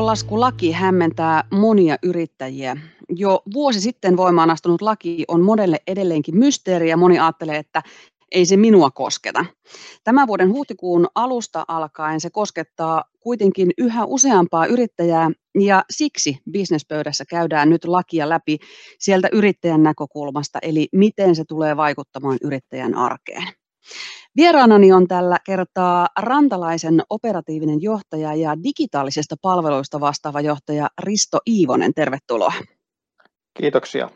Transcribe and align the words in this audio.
Verkkolaskulaki 0.00 0.72
hämmentää 0.72 1.44
monia 1.50 1.96
yrittäjiä. 2.02 2.76
Jo 3.08 3.42
vuosi 3.54 3.80
sitten 3.80 4.16
voimaan 4.16 4.50
astunut 4.50 4.82
laki 4.82 5.24
on 5.28 5.40
monelle 5.40 5.78
edelleenkin 5.86 6.36
mysteeri 6.36 6.90
ja 6.90 6.96
moni 6.96 7.18
ajattelee, 7.18 7.56
että 7.56 7.82
ei 8.32 8.46
se 8.46 8.56
minua 8.56 8.90
kosketa. 8.90 9.44
Tämän 10.04 10.26
vuoden 10.26 10.52
huhtikuun 10.52 11.06
alusta 11.14 11.64
alkaen 11.68 12.20
se 12.20 12.30
koskettaa 12.30 13.04
kuitenkin 13.20 13.70
yhä 13.78 14.04
useampaa 14.04 14.66
yrittäjää 14.66 15.30
ja 15.60 15.84
siksi 15.90 16.38
bisnespöydässä 16.50 17.24
käydään 17.24 17.70
nyt 17.70 17.84
lakia 17.84 18.28
läpi 18.28 18.58
sieltä 18.98 19.28
yrittäjän 19.32 19.82
näkökulmasta, 19.82 20.58
eli 20.62 20.88
miten 20.92 21.36
se 21.36 21.44
tulee 21.48 21.76
vaikuttamaan 21.76 22.38
yrittäjän 22.42 22.94
arkeen. 22.94 23.48
Vieraanani 24.36 24.92
on 24.92 25.08
tällä 25.08 25.36
kertaa 25.44 26.08
rantalaisen 26.18 27.02
operatiivinen 27.10 27.82
johtaja 27.82 28.34
ja 28.34 28.62
digitaalisesta 28.62 29.36
palveluista 29.42 30.00
vastaava 30.00 30.40
johtaja 30.40 30.88
Risto 30.98 31.38
Iivonen. 31.46 31.94
Tervetuloa. 31.94 32.52
Kiitoksia. 33.54 34.10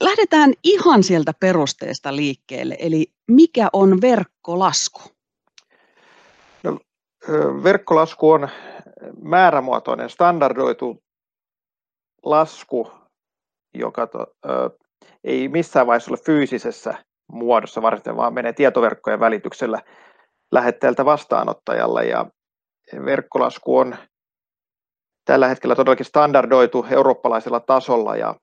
Lähdetään 0.00 0.52
ihan 0.64 1.02
sieltä 1.02 1.32
perusteesta 1.40 2.16
liikkeelle, 2.16 2.76
eli 2.78 3.12
mikä 3.26 3.68
on 3.72 4.00
verkkolasku? 4.00 5.00
No, 6.62 6.78
verkkolasku 7.62 8.30
on 8.30 8.48
määrämuotoinen, 9.22 10.10
standardoitu 10.10 11.02
lasku, 12.22 12.90
joka 13.74 14.06
to, 14.06 14.26
ö, 14.44 14.70
ei 15.24 15.48
missään 15.48 15.86
vaiheessa 15.86 16.10
ole 16.10 16.18
fyysisessä 16.18 17.04
muodossa 17.32 17.82
varten, 17.82 18.16
vaan 18.16 18.34
menee 18.34 18.52
tietoverkkojen 18.52 19.20
välityksellä 19.20 19.82
lähettäjältä 20.52 21.04
vastaanottajalle. 21.04 22.06
Ja 22.06 22.26
verkkolasku 23.04 23.78
on 23.78 23.96
tällä 25.24 25.48
hetkellä 25.48 25.74
todellakin 25.74 26.06
standardoitu 26.06 26.86
eurooppalaisella 26.90 27.60
tasolla 27.60 28.16
ja 28.16 28.34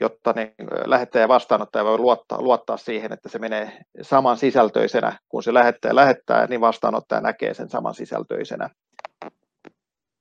jotta 0.00 0.32
niin 0.32 0.54
lähettäjä 0.84 1.22
ja 1.22 1.28
vastaanottaja 1.28 1.84
voi 1.84 1.98
luottaa, 1.98 2.42
luottaa 2.42 2.76
siihen, 2.76 3.12
että 3.12 3.28
se 3.28 3.38
menee 3.38 3.78
saman 4.02 4.36
sisältöisenä, 4.36 5.18
kun 5.28 5.42
se 5.42 5.54
lähettäjä 5.54 5.94
lähettää, 5.94 6.46
niin 6.46 6.60
vastaanottaja 6.60 7.20
näkee 7.20 7.54
sen 7.54 7.68
saman 7.68 7.94
sisältöisenä. 7.94 8.70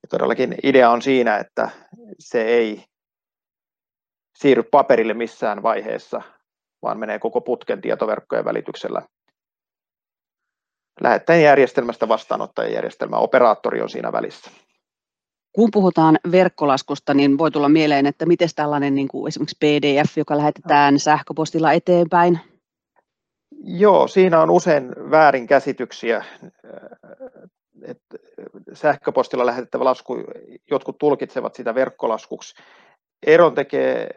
Ja 0.03 0.07
todellakin 0.09 0.55
idea 0.63 0.89
on 0.89 1.01
siinä, 1.01 1.37
että 1.37 1.69
se 2.19 2.41
ei 2.43 2.83
siirry 4.37 4.63
paperille 4.63 5.13
missään 5.13 5.63
vaiheessa, 5.63 6.21
vaan 6.81 6.99
menee 6.99 7.19
koko 7.19 7.41
putken 7.41 7.81
tietoverkkojen 7.81 8.45
välityksellä 8.45 9.01
lähettäjän 11.01 11.43
järjestelmästä 11.43 12.07
vastaanottajan 12.07 12.73
järjestelmä. 12.73 13.17
Operaattori 13.17 13.81
on 13.81 13.89
siinä 13.89 14.11
välissä. 14.11 14.51
Kun 15.51 15.69
puhutaan 15.71 16.19
verkkolaskusta, 16.31 17.13
niin 17.13 17.37
voi 17.37 17.51
tulla 17.51 17.69
mieleen, 17.69 18.05
että 18.05 18.25
miten 18.25 18.49
tällainen 18.55 18.95
niin 18.95 19.07
kuin 19.07 19.27
esimerkiksi 19.27 19.57
PDF, 19.59 20.17
joka 20.17 20.37
lähetetään 20.37 20.99
sähköpostilla 20.99 21.71
eteenpäin? 21.71 22.39
Joo, 23.63 24.07
siinä 24.07 24.41
on 24.41 24.49
usein 24.49 24.89
väärinkäsityksiä. 25.11 26.25
Että 27.81 28.17
sähköpostilla 28.73 29.45
lähetettävä 29.45 29.83
lasku, 29.83 30.17
jotkut 30.71 30.97
tulkitsevat 30.97 31.55
sitä 31.55 31.75
verkkolaskuksi. 31.75 32.55
Eron 33.25 33.55
tekee 33.55 34.09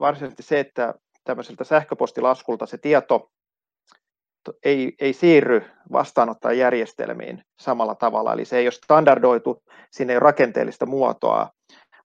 varsinaisesti 0.00 0.42
se, 0.42 0.60
että 0.60 0.94
tämmöiseltä 1.26 1.64
sähköpostilaskulta 1.64 2.66
se 2.66 2.78
tieto 2.78 3.30
ei, 4.64 4.94
ei 5.00 5.12
siirry 5.12 5.64
vastaanottajan 5.92 6.58
järjestelmiin 6.58 7.42
samalla 7.60 7.94
tavalla, 7.94 8.32
eli 8.32 8.44
se 8.44 8.58
ei 8.58 8.66
ole 8.66 8.72
standardoitu, 8.72 9.62
sinne 9.90 10.12
ei 10.12 10.16
ole 10.16 10.22
rakenteellista 10.22 10.86
muotoa, 10.86 11.50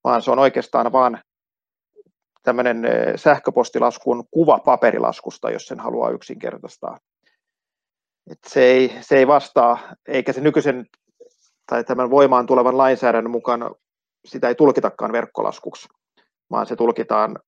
vaan 0.03 0.22
se 0.22 0.31
on 0.31 0.40
oikeastaan 0.40 0.91
vain 0.91 1.18
tämmöinen 2.44 2.84
sähköpostilaskun 3.16 4.23
kuva 4.31 4.59
paperilaskusta, 4.59 5.51
jos 5.51 5.67
sen 5.67 5.79
haluaa 5.79 6.09
yksinkertaistaa. 6.09 6.97
Et 8.31 8.40
se, 8.47 8.63
ei, 8.63 8.97
se 9.01 9.17
ei 9.17 9.28
vastaa, 9.28 9.79
eikä 10.07 10.34
se 10.34 10.41
nykyisen 10.41 10.85
tai 11.67 11.84
tämän 11.84 12.09
voimaan 12.09 12.46
tulevan 12.46 12.78
lainsäädännön 12.78 13.31
mukaan 13.31 13.75
sitä 14.25 14.47
ei 14.47 14.56
tulkitakaan 14.56 15.12
verkkolaskuksi, 15.12 15.88
vaan 16.51 16.66
se 16.66 16.75
tulkitaan 16.75 17.40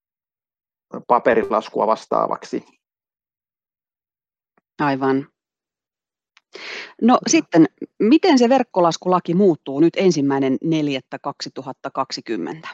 paperilaskua 1.07 1.87
vastaavaksi. 1.87 2.65
Aivan. 4.79 5.27
No 7.01 7.17
sitten, 7.27 7.65
miten 7.99 8.39
se 8.39 8.49
verkkolaskulaki 8.49 9.33
muuttuu 9.33 9.79
nyt 9.79 9.93
ensimmäinen 9.97 10.57
4.2020? 12.63 12.67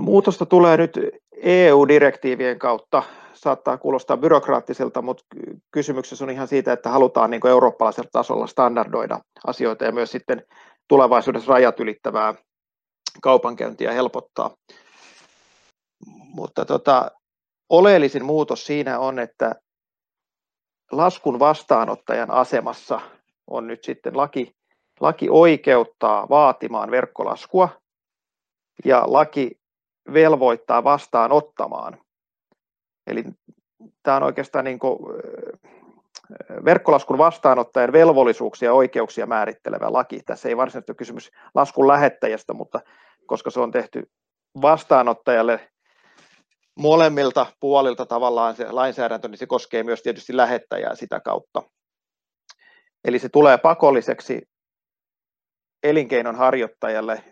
Muutosta 0.00 0.46
tulee 0.46 0.76
nyt 0.76 0.98
EU-direktiivien 1.36 2.58
kautta. 2.58 3.02
Saattaa 3.34 3.78
kuulostaa 3.78 4.16
byrokraattiselta, 4.16 5.02
mutta 5.02 5.24
kysymyksessä 5.70 6.24
on 6.24 6.30
ihan 6.30 6.48
siitä, 6.48 6.72
että 6.72 6.90
halutaan 6.90 7.30
niin 7.30 7.46
eurooppalaisella 7.46 8.10
tasolla 8.12 8.46
standardoida 8.46 9.20
asioita 9.46 9.84
ja 9.84 9.92
myös 9.92 10.10
sitten 10.10 10.44
tulevaisuudessa 10.88 11.52
rajat 11.52 11.80
ylittävää 11.80 12.34
kaupankäyntiä 13.22 13.92
helpottaa. 13.92 14.50
Mutta 16.06 16.64
tota, 16.64 17.10
oleellisin 17.68 18.24
muutos 18.24 18.66
siinä 18.66 18.98
on, 18.98 19.18
että 19.18 19.54
laskun 20.92 21.38
vastaanottajan 21.38 22.30
asemassa 22.30 23.00
on 23.46 23.66
nyt 23.66 23.84
sitten 23.84 24.16
laki, 24.16 24.54
laki 25.00 25.28
oikeuttaa 25.30 26.28
vaatimaan 26.28 26.90
verkkolaskua 26.90 27.68
ja 28.84 29.02
laki 29.06 29.60
velvoittaa 30.12 30.84
vastaanottamaan. 30.84 32.00
Eli 33.06 33.24
tämä 34.02 34.16
on 34.16 34.22
oikeastaan 34.22 34.64
niin 34.64 34.78
kuin 34.78 34.98
verkkolaskun 36.64 37.18
vastaanottajan 37.18 37.92
velvollisuuksia 37.92 38.68
ja 38.68 38.72
oikeuksia 38.72 39.26
määrittelevä 39.26 39.92
laki. 39.92 40.20
Tässä 40.26 40.48
ei 40.48 40.56
varsinaisesti 40.56 40.92
ole 40.92 40.96
kysymys 40.96 41.30
laskun 41.54 41.88
lähettäjästä, 41.88 42.52
mutta 42.52 42.80
koska 43.28 43.50
se 43.50 43.60
on 43.60 43.70
tehty 43.70 44.10
vastaanottajalle 44.62 45.70
molemmilta 46.78 47.46
puolilta 47.60 48.06
tavallaan 48.06 48.56
se 48.56 48.72
lainsäädäntö, 48.72 49.28
niin 49.28 49.38
se 49.38 49.46
koskee 49.46 49.82
myös 49.82 50.02
tietysti 50.02 50.36
lähettäjää 50.36 50.94
sitä 50.94 51.20
kautta. 51.20 51.62
Eli 53.04 53.18
se 53.18 53.28
tulee 53.28 53.58
pakolliseksi 53.58 54.42
elinkeinon 55.82 56.36
harjoittajalle. 56.36 57.24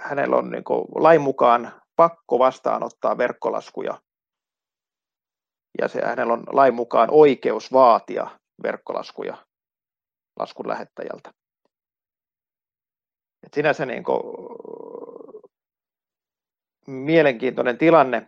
Hänellä 0.00 0.36
on 0.36 0.50
niin 0.50 0.64
lain 0.94 1.20
mukaan 1.20 1.82
pakko 1.96 2.38
vastaanottaa 2.38 3.18
verkkolaskuja 3.18 4.00
ja 5.78 5.88
se, 5.88 6.00
hänellä 6.06 6.32
on 6.32 6.44
lain 6.52 6.74
mukaan 6.74 7.08
oikeus 7.12 7.72
vaatia 7.72 8.38
verkkolaskuja 8.62 9.36
laskun 10.38 10.68
lähettäjältä. 10.68 11.39
Et 13.46 13.54
sinänsä 13.54 13.86
niin 13.86 14.04
kuin, 14.04 14.20
mielenkiintoinen 16.86 17.78
tilanne 17.78 18.26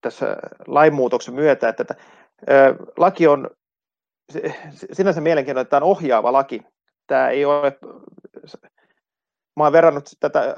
tässä 0.00 0.36
lainmuutoksen 0.66 1.34
myötä, 1.34 1.68
että 1.68 1.94
laki 2.96 3.26
on 3.26 3.50
sinänsä 4.92 5.20
mielenkiintoinen, 5.20 5.62
että 5.62 5.70
tämä 5.70 5.86
on 5.86 5.90
ohjaava 5.90 6.32
laki. 6.32 6.62
Tämä 7.06 7.28
ei 7.28 7.44
ole, 7.44 7.78
mä 9.56 9.64
olen 9.64 9.72
verrannut 9.72 10.10
tätä 10.20 10.56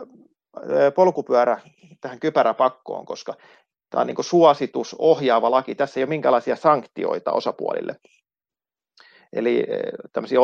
polkupyörä 0.95 1.61
tähän 2.01 2.21
kypäräpakkoon, 2.21 3.07
koska 3.07 3.35
tämä 3.91 4.01
on 4.01 4.07
niin 4.07 4.17
suositus, 4.21 4.97
ohjaava 4.99 5.51
laki. 5.51 5.75
Tässä 5.75 6.01
ei 6.01 6.05
ole 6.05 6.09
minkälaisia 6.09 6.57
sanktioita 6.57 7.33
osapuolille. 7.33 7.97
Eli 9.33 9.67
tämmöisiä 10.13 10.41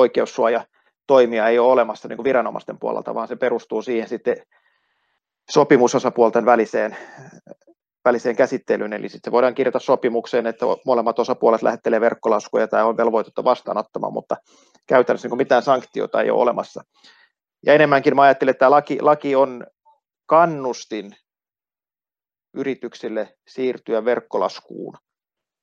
oikeussuojatoimia 1.11 1.49
ei 1.49 1.59
ole 1.59 1.73
olemassa 1.73 2.09
niin 2.09 2.25
viranomaisten 2.25 2.79
puolelta, 2.79 3.15
vaan 3.15 3.29
se 3.29 3.37
perustuu 3.37 3.83
siihen 3.83 4.09
sitten 4.09 4.37
sopimusosapuolten 5.51 6.45
väliseen, 6.45 6.97
väliseen 8.05 8.37
käsittelyyn, 8.37 8.93
eli 8.93 9.09
sitten 9.09 9.33
voidaan 9.33 9.55
kirjata 9.55 9.79
sopimukseen, 9.79 10.47
että 10.47 10.67
molemmat 10.87 11.19
osapuolet 11.19 11.63
lähettelee 11.63 12.01
verkkolaskuja 12.01 12.69
tai 12.69 12.83
on 12.83 12.97
velvoitettu 12.97 13.45
vastaanottamaan, 13.45 14.13
mutta 14.13 14.37
käytännössä 14.87 15.29
niin 15.29 15.37
mitään 15.37 15.63
sanktiota 15.63 16.23
ei 16.23 16.31
ole 16.31 16.43
olemassa. 16.43 16.85
Ja 17.67 17.75
enemmänkin 17.75 18.17
mä 18.17 18.23
ajattelen, 18.23 18.51
että 18.51 18.59
tämä 18.59 18.71
laki, 18.71 19.01
laki 19.01 19.37
on 19.37 19.67
kannustin 20.27 21.17
yrityksille 22.55 23.35
siirtyä 23.49 24.05
verkkolaskuun 24.05 24.95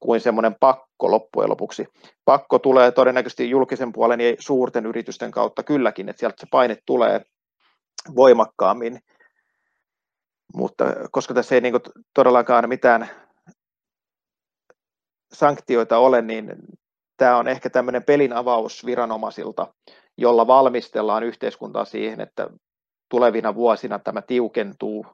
kuin 0.02 0.22
semmoinen 0.22 0.56
pakko 0.60 1.12
loppujen 1.12 1.50
lopuksi. 1.50 1.88
Pakko 2.26 2.60
tulee 2.60 2.92
todennäköisesti 2.92 3.50
julkisen 3.50 3.92
puolen 3.92 4.22
ja 4.22 4.36
suurten 4.40 4.86
yritysten 4.86 5.32
kautta 5.32 5.64
kylläkin, 5.64 6.10
että 6.10 6.20
sieltä 6.20 6.36
se 6.40 6.48
paine 6.52 6.78
tulee 6.86 7.22
voimakkaammin 8.16 9.00
mutta 10.54 10.86
koska 11.12 11.34
tässä 11.34 11.56
ei 11.56 11.62
niin 11.62 11.74
kuin 11.74 12.04
todellakaan 12.14 12.70
mitään 12.70 13.10
sanktioita 15.34 15.98
ole, 15.98 16.22
niin 16.22 16.56
tämä 17.18 17.38
on 17.38 17.48
ehkä 17.48 17.70
tämmöinen 17.70 18.04
pelin 18.04 18.34
avaus 18.34 18.86
viranomaisilta, 18.86 19.74
jolla 20.18 20.48
valmistellaan 20.48 21.24
yhteiskuntaa 21.24 21.86
siihen, 21.86 22.22
että 22.22 22.50
tulevina 23.10 23.56
vuosina 23.56 24.00
tämä 24.00 24.22
tiukentuu. 24.22 25.06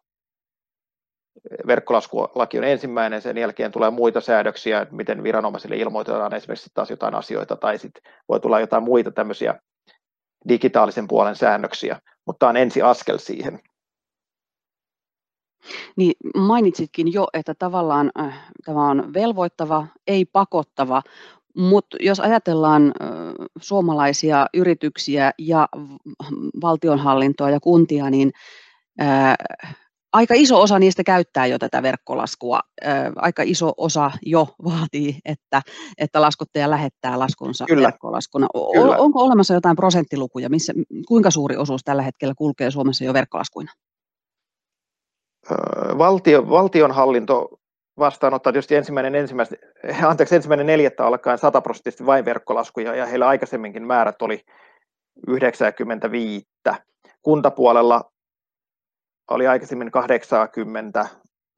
Verkkolaskulaki 1.68 2.58
on 2.58 2.64
ensimmäinen, 2.64 3.22
sen 3.22 3.38
jälkeen 3.38 3.72
tulee 3.72 3.90
muita 3.90 4.22
säädöksiä, 4.22 4.88
miten 4.92 5.24
viranomaisille 5.24 5.76
ilmoitetaan 5.76 6.34
esimerkiksi 6.34 6.70
taas 6.74 6.90
jotain 6.90 7.16
asioita, 7.16 7.56
tai 7.56 7.78
sitten 7.78 8.04
voi 8.30 8.40
tulla 8.40 8.60
jotain 8.60 8.84
muita 8.84 9.12
tämmöisiä 9.12 9.60
digitaalisen 10.50 11.08
puolen 11.08 11.36
säännöksiä, 11.36 12.02
mutta 12.26 12.40
tämä 12.40 12.50
on 12.50 12.58
ensi 12.58 12.82
askel 12.82 13.18
siihen. 13.18 13.60
Niin 15.96 16.14
mainitsitkin 16.38 17.14
jo, 17.14 17.28
että 17.34 17.54
tavallaan 17.60 18.12
äh, 18.20 18.50
tämä 18.66 18.90
on 18.90 19.14
velvoittava, 19.14 19.88
ei 20.08 20.26
pakottava, 20.26 21.02
mutta 21.58 21.98
jos 22.00 22.20
ajatellaan 22.20 22.94
äh, 23.02 23.10
suomalaisia 23.62 24.48
yrityksiä 24.54 25.32
ja 25.38 25.68
valtionhallintoa 26.62 27.50
ja 27.50 27.60
kuntia, 27.60 28.10
niin 28.10 28.32
äh, 29.02 29.36
aika 30.18 30.34
iso 30.38 30.62
osa 30.62 30.80
niistä 30.80 31.04
käyttää 31.04 31.46
jo 31.46 31.60
tätä 31.60 31.84
verkkolaskua. 31.84 32.60
Aika 33.16 33.44
iso 33.46 33.74
osa 33.78 34.12
jo 34.26 34.48
vaatii, 34.64 35.20
että, 35.26 35.62
että 35.98 36.22
laskuttaja 36.22 36.70
lähettää 36.70 37.20
laskunsa 37.20 37.66
Kyllä. 37.66 37.88
verkkolaskuna. 37.88 38.48
Kyllä. 38.74 38.98
Onko 38.98 39.20
olemassa 39.20 39.54
jotain 39.54 39.76
prosenttilukuja, 39.76 40.50
missä, 40.50 40.74
kuinka 41.08 41.32
suuri 41.32 41.58
osuus 41.58 41.82
tällä 41.84 42.02
hetkellä 42.02 42.34
kulkee 42.38 42.72
Suomessa 42.72 43.04
jo 43.04 43.14
verkkolaskuina? 43.14 43.72
valtio, 45.98 46.50
valtionhallinto 46.50 47.50
vastaanottaa 48.00 48.54
tietysti 48.54 48.76
ensimmäinen, 48.76 49.16
ensimmäistä, 49.16 49.56
anteeksi, 50.10 50.36
ensimmäinen 50.36 50.66
neljättä 50.66 51.06
alkaen 51.06 51.38
100 51.38 51.62
prosenttisesti 51.62 52.06
vain 52.06 52.26
verkkolaskuja, 52.26 52.96
ja 52.96 53.06
heillä 53.06 53.28
aikaisemminkin 53.28 53.88
määrät 53.88 54.22
oli 54.22 54.42
95. 55.28 56.48
Kuntapuolella 57.22 58.12
oli 59.32 59.48
aikaisemmin 59.48 59.92
80, 59.92 61.08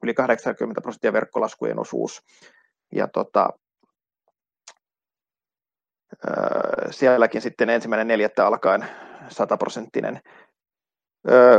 yli 0.02 0.14
80 0.14 0.80
prosenttia 0.80 1.12
verkkolaskujen 1.12 1.78
osuus, 1.78 2.22
ja 2.92 3.08
tota, 3.08 3.50
sielläkin 6.90 7.42
sitten 7.42 7.70
ensimmäinen 7.70 8.08
neljättä 8.08 8.46
alkaen 8.46 8.86
100 9.28 9.56
prosenttinen 9.56 10.20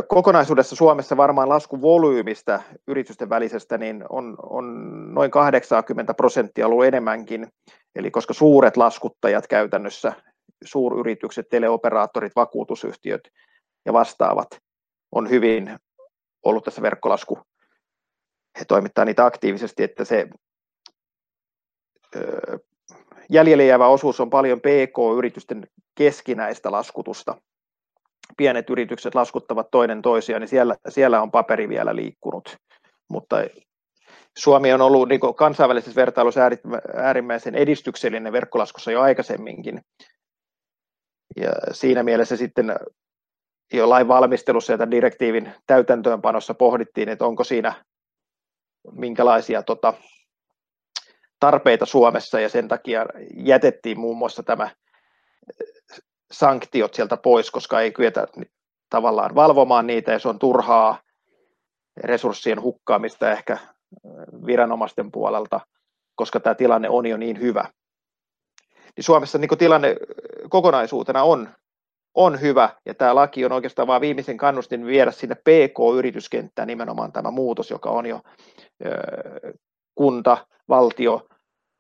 Kokonaisuudessa 0.08 0.76
Suomessa 0.76 1.18
varmaan 1.18 1.50
laskuvolyymistä 1.50 2.62
yritysten 2.88 3.30
välisestä 3.30 3.78
niin 3.78 4.04
on, 4.10 4.38
on 4.44 4.66
noin 5.14 5.32
80 5.32 6.14
prosenttia 6.14 6.66
ollut 6.66 6.86
enemmänkin, 6.86 7.48
eli 7.96 8.12
koska 8.12 8.34
suuret 8.34 8.78
laskuttajat 8.78 9.48
käytännössä, 9.48 10.14
suuryritykset, 10.64 11.50
teleoperaattorit, 11.50 12.36
vakuutusyhtiöt 12.36 13.22
ja 13.86 13.94
vastaavat 13.94 14.48
on 15.12 15.30
hyvin 15.30 15.80
ollut 16.44 16.64
tässä 16.64 16.82
verkkolasku, 16.82 17.40
he 18.60 18.66
toimittaa 18.66 19.06
niitä 19.06 19.26
aktiivisesti, 19.26 19.84
että 19.84 20.06
se 20.06 20.30
jäljelle 23.30 23.66
jäävä 23.66 23.88
osuus 23.88 24.20
on 24.20 24.30
paljon 24.30 24.60
PK-yritysten 24.60 25.68
keskinäistä 25.96 26.72
laskutusta, 26.72 27.42
pienet 28.38 28.70
yritykset 28.70 29.16
laskuttavat 29.16 29.72
toinen 29.72 30.02
toisiaan, 30.02 30.42
niin 30.42 30.50
siellä, 30.50 30.76
siellä 30.90 31.22
on 31.22 31.32
paperi 31.32 31.70
vielä 31.70 31.96
liikkunut. 31.96 32.58
Mutta 33.10 33.36
Suomi 34.38 34.74
on 34.74 34.82
ollut 34.82 35.10
niin 35.10 35.20
kansainvälisessä 35.36 36.02
vertailussa 36.02 36.42
äärimmäisen 36.96 37.56
edistyksellinen 37.56 38.34
verkkolaskussa 38.34 38.92
jo 38.92 39.02
aikaisemminkin. 39.02 39.82
Ja 41.36 41.52
siinä 41.72 42.04
mielessä 42.04 42.38
sitten 42.38 42.76
jo 43.74 43.90
lain 43.90 44.08
valmistelussa 44.08 44.74
ja 44.74 44.78
tämän 44.78 44.92
direktiivin 44.92 45.52
täytäntöönpanossa 45.68 46.54
pohdittiin, 46.54 47.10
että 47.10 47.26
onko 47.26 47.44
siinä 47.44 47.74
minkälaisia 48.92 49.64
tota, 49.64 49.94
tarpeita 51.40 51.86
Suomessa 51.86 52.40
ja 52.40 52.50
sen 52.50 52.68
takia 52.68 53.06
jätettiin 53.36 54.00
muun 54.00 54.18
muassa 54.18 54.44
tämä 54.44 54.70
sanktiot 56.32 56.94
sieltä 56.94 57.18
pois, 57.18 57.52
koska 57.52 57.82
ei 57.82 57.92
kyetä 57.92 58.28
tavallaan 58.90 59.36
valvomaan 59.36 59.88
niitä 59.88 60.12
ja 60.12 60.20
se 60.20 60.30
on 60.30 60.40
turhaa 60.40 61.00
resurssien 61.98 62.62
hukkaamista 62.62 63.32
ehkä 63.32 63.58
viranomaisten 64.46 65.12
puolelta, 65.12 65.60
koska 66.16 66.40
tämä 66.40 66.56
tilanne 66.56 66.90
on 66.90 67.06
jo 67.06 67.18
niin 67.18 67.40
hyvä. 67.40 67.70
Niin 68.98 69.04
Suomessa 69.04 69.38
niin 69.38 69.58
tilanne 69.58 69.96
kokonaisuutena 70.50 71.24
on, 71.24 71.50
on 72.16 72.42
hyvä, 72.42 72.70
ja 72.86 72.94
tämä 72.94 73.16
laki 73.16 73.46
on 73.46 73.52
oikeastaan 73.52 73.88
vain 73.88 74.02
viimeisen 74.02 74.38
kannustin 74.38 74.86
viedä 74.86 75.12
sinne 75.12 75.36
PK-yrityskenttään 75.36 76.68
nimenomaan 76.68 77.12
tämä 77.12 77.32
muutos, 77.32 77.70
joka 77.70 77.90
on 77.90 78.06
jo 78.06 78.22
kunta, 79.96 80.48
valtio 80.70 81.28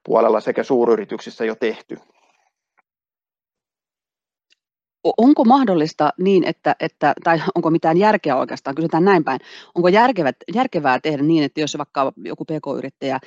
puolella 0.05 0.41
sekä 0.41 0.63
suuryrityksissä 0.63 1.45
jo 1.45 1.55
tehty 1.55 1.97
onko 5.03 5.43
mahdollista 5.43 6.09
niin, 6.17 6.43
että, 6.43 6.75
että, 6.79 7.13
tai 7.23 7.41
onko 7.55 7.69
mitään 7.69 7.97
järkeä 7.97 8.35
oikeastaan, 8.35 8.75
kysytään 8.75 9.05
näin 9.05 9.23
päin, 9.23 9.39
onko 9.75 9.87
järkevät, 9.87 10.35
järkevää 10.55 10.99
tehdä 10.99 11.23
niin, 11.23 11.43
että 11.43 11.61
jos 11.61 11.77
vaikka 11.77 12.13
joku 12.25 12.45
pk-yrittäjä 12.45 13.19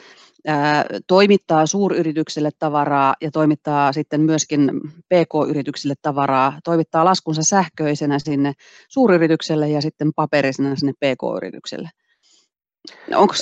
ää, 0.47 0.85
toimittaa 1.06 1.67
suuryritykselle 1.67 2.50
tavaraa 2.59 3.15
ja 3.21 3.31
toimittaa 3.31 3.93
sitten 3.93 4.21
myöskin 4.21 4.71
pk-yrityksille 5.09 5.94
tavaraa, 6.03 6.59
toimittaa 6.65 7.05
laskunsa 7.05 7.43
sähköisenä 7.43 8.19
sinne 8.19 8.53
suuryritykselle 8.88 9.69
ja 9.69 9.82
sitten 9.82 10.11
paperisena 10.17 10.77
sinne 10.77 10.93
pk-yritykselle. 10.93 11.91
Onko 13.15 13.35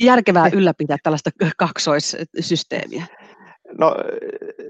järkevää 0.00 0.48
ylläpitää 0.52 0.96
tällaista 1.02 1.30
kaksoissysteemiä? 1.56 3.06
No 3.78 3.94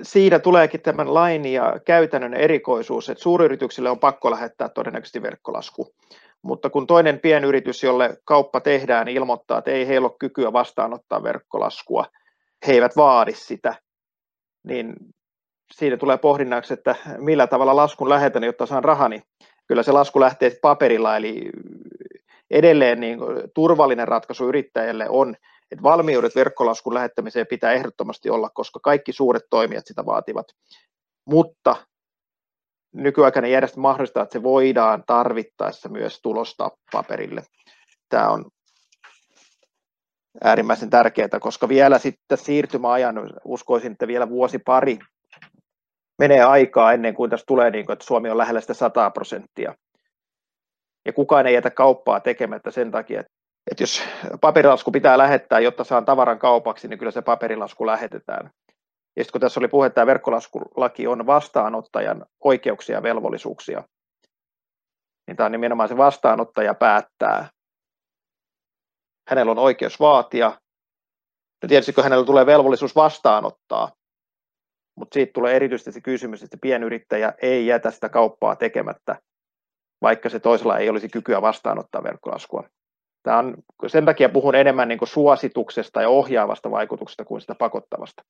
siinä 0.03 0.39
tuleekin 0.39 0.81
tämän 0.81 1.15
lain 1.15 1.47
ja 1.47 1.81
käytännön 1.85 2.35
erikoisuus, 2.35 3.09
että 3.09 3.23
suuryrityksille 3.23 3.91
on 3.91 3.99
pakko 3.99 4.31
lähettää 4.31 4.69
todennäköisesti 4.69 5.23
verkkolasku. 5.23 5.95
Mutta 6.43 6.71
kun 6.71 6.87
toinen 6.87 7.21
pienyritys, 7.21 7.83
jolle 7.83 8.17
kauppa 8.25 8.61
tehdään, 8.61 9.09
ilmoittaa, 9.09 9.59
että 9.59 9.71
ei 9.71 9.89
heillä 9.89 10.07
ole 10.07 10.17
kykyä 10.19 10.53
vastaanottaa 10.53 11.23
verkkolaskua, 11.23 12.07
he 12.67 12.73
eivät 12.73 12.97
vaadi 12.97 13.33
sitä, 13.35 13.75
niin 14.65 14.95
siinä 15.75 15.97
tulee 15.97 16.17
pohdinnaksi, 16.17 16.75
että 16.75 16.95
millä 17.19 17.47
tavalla 17.47 17.77
laskun 17.77 18.09
lähetän, 18.09 18.45
jotta 18.45 18.67
saan 18.67 18.85
rahani. 18.85 19.23
Kyllä 19.67 19.83
se 19.83 19.93
lasku 19.93 20.21
lähtee 20.21 20.53
paperilla, 20.63 21.17
eli 21.17 21.51
edelleen 22.51 23.01
niin 23.01 23.19
turvallinen 23.55 24.09
ratkaisu 24.09 24.49
yrittäjälle 24.49 25.07
on, 25.09 25.35
että 25.75 25.83
valmiudet 25.83 26.35
verkkolaskun 26.35 26.95
lähettämiseen 26.95 27.47
pitää 27.47 27.73
ehdottomasti 27.73 28.31
olla, 28.31 28.51
koska 28.51 28.81
kaikki 28.81 29.13
suuret 29.13 29.43
toimijat 29.51 29.87
sitä 29.87 30.07
vaativat. 30.07 30.47
Mutta 31.25 31.77
nykyaikainen 32.95 33.51
järjestelmä 33.51 33.89
mahdollistaa, 33.89 34.23
että 34.23 34.33
se 34.33 34.43
voidaan 34.43 35.05
tarvittaessa 35.07 35.89
myös 35.89 36.21
tulostaa 36.23 36.71
paperille. 36.93 37.43
Tämä 38.09 38.29
on 38.29 38.45
äärimmäisen 40.45 40.91
tärkeää, 40.91 41.41
koska 41.41 41.69
vielä 41.69 41.99
sitten 41.99 42.39
siirtymäajan, 42.39 43.17
uskoisin, 43.45 43.93
että 43.93 44.07
vielä 44.07 44.29
vuosi 44.29 44.59
pari 44.59 44.99
menee 46.19 46.43
aikaa 46.43 46.93
ennen 46.93 47.15
kuin 47.15 47.31
tässä 47.31 47.47
tulee, 47.47 47.71
niin 47.71 47.87
kuin, 47.87 47.93
että 47.93 48.05
Suomi 48.05 48.31
on 48.31 48.39
lähellä 48.39 48.61
sitä 48.61 48.75
100 48.75 49.11
prosenttia. 49.11 49.75
Ja 51.07 51.13
kukaan 51.13 51.47
ei 51.47 51.55
jätä 51.55 51.71
kauppaa 51.71 52.21
tekemättä 52.21 52.71
sen 52.71 52.91
takia, 52.91 53.21
että 53.21 53.33
että 53.71 53.83
jos 53.83 54.03
paperilasku 54.41 54.93
pitää 54.93 55.19
lähettää, 55.19 55.61
jotta 55.61 55.85
saan 55.85 56.05
tavaran 56.05 56.39
kaupaksi, 56.39 56.89
niin 56.89 56.99
kyllä 56.99 57.13
se 57.13 57.23
paperilasku 57.23 57.87
lähetetään. 57.87 58.51
Ja 59.17 59.25
sitten 59.25 59.33
kun 59.33 59.41
tässä 59.41 59.61
oli 59.61 59.69
puhe, 59.69 59.91
tämä 59.91 60.07
verkkolaskulaki 60.07 61.07
on 61.07 61.27
vastaanottajan 61.27 62.27
oikeuksia 62.45 62.97
ja 62.97 63.03
velvollisuuksia, 63.03 63.85
niin 65.27 65.37
tämä 65.37 65.45
on 65.45 65.53
nimenomaan 65.53 65.89
se 65.89 65.97
vastaanottaja 65.97 66.75
päättää. 66.75 67.49
Hänellä 69.29 69.53
on 69.53 69.59
oikeus 69.59 70.01
vaatia. 70.01 70.61
No 71.63 71.69
tietysti 71.69 71.93
kun 71.93 72.05
hänellä 72.05 72.27
tulee 72.27 72.47
velvollisuus 72.47 72.97
vastaanottaa, 72.97 73.93
mutta 74.99 75.15
siitä 75.15 75.33
tulee 75.33 75.57
erityisesti 75.57 75.93
se 75.93 76.01
kysymys, 76.01 76.43
että 76.43 76.57
pienyrittäjä 76.61 77.35
ei 77.43 77.67
jätä 77.67 77.91
sitä 77.91 78.09
kauppaa 78.09 78.57
tekemättä, 78.57 79.17
vaikka 80.03 80.29
se 80.29 80.41
toisella 80.41 80.79
ei 80.79 80.91
olisi 80.91 81.09
kykyä 81.09 81.43
vastaanottaa 81.43 82.03
verkkolaskua. 82.03 82.69
Tämä 83.25 83.39
on, 83.39 83.55
sen 83.87 84.05
takia 84.05 84.29
puhun 84.29 84.55
enemmän 84.55 84.89
niin 84.89 84.99
suosituksesta 85.05 86.03
ja 86.03 86.09
ohjaavasta 86.09 86.71
vaikutuksesta 86.71 87.25
kuin 87.25 87.41
sitä 87.41 87.55
pakottavasta. 87.55 88.23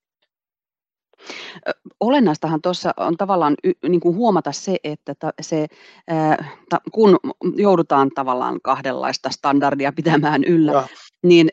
Olennaistahan 2.00 2.62
tuossa 2.62 2.94
on 2.96 3.16
tavallaan 3.16 3.54
niin 3.88 4.00
kuin 4.00 4.16
huomata 4.16 4.52
se, 4.52 4.76
että 4.84 5.14
se, 5.40 5.66
kun 6.92 7.18
joudutaan 7.56 8.10
tavallaan 8.14 8.60
kahdenlaista 8.62 9.30
standardia 9.30 9.92
pitämään 9.92 10.44
yllä, 10.44 10.72
ja. 10.72 10.86
niin 11.22 11.48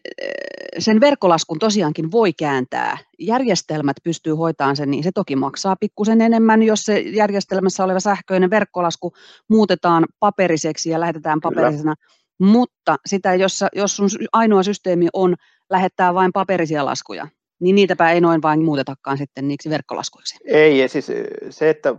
sen 0.79 1.01
verkkolaskun 1.01 1.60
tosiaankin 1.60 2.12
voi 2.12 2.33
kääntää. 2.33 2.98
Järjestelmät 3.19 3.98
pystyy 4.03 4.33
hoitamaan 4.33 4.75
sen, 4.75 4.91
niin 4.91 5.03
se 5.03 5.12
toki 5.12 5.36
maksaa 5.36 5.75
pikkusen 5.79 6.21
enemmän, 6.21 6.63
jos 6.63 6.81
se 6.81 7.00
järjestelmässä 7.00 7.83
oleva 7.83 8.00
sähköinen 8.00 8.50
verkkolasku 8.50 9.13
muutetaan 9.48 10.05
paperiseksi 10.19 10.89
ja 10.89 11.00
lähetetään 11.00 11.41
paperisena. 11.41 11.95
Kyllä. 11.95 12.21
Mutta 12.41 12.95
sitä, 13.05 13.36
jos, 13.36 13.63
jos 13.75 13.95
sun 13.95 14.10
ainoa 14.33 14.63
systeemi 14.63 15.07
on 15.13 15.36
lähettää 15.69 16.13
vain 16.13 16.31
paperisia 16.33 16.86
laskuja, 16.86 17.27
niin 17.60 17.75
niitäpä 17.75 18.12
ei 18.12 18.21
noin 18.21 18.41
vain 18.41 18.63
muutetakaan 18.63 19.17
sitten 19.17 19.48
niiksi 19.48 19.69
verkkolaskuiksi. 19.69 20.38
Ei, 20.45 20.88
siis 20.88 21.12
se, 21.50 21.69
että 21.69 21.95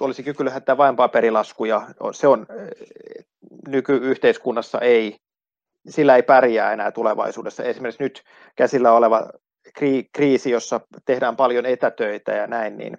olisi 0.00 0.22
kyky 0.22 0.44
lähettää 0.44 0.76
vain 0.76 0.96
paperilaskuja, 0.96 1.88
se 2.12 2.28
on 2.28 2.46
nykyyhteiskunnassa 3.68 4.78
ei, 4.78 5.16
sillä 5.88 6.16
ei 6.16 6.22
pärjää 6.22 6.72
enää 6.72 6.92
tulevaisuudessa. 6.92 7.64
Esimerkiksi 7.64 8.02
nyt 8.02 8.22
käsillä 8.56 8.92
oleva 8.92 9.30
kriisi, 10.12 10.50
jossa 10.50 10.80
tehdään 11.04 11.36
paljon 11.36 11.66
etätöitä 11.66 12.32
ja 12.32 12.46
näin, 12.46 12.78
niin 12.78 12.98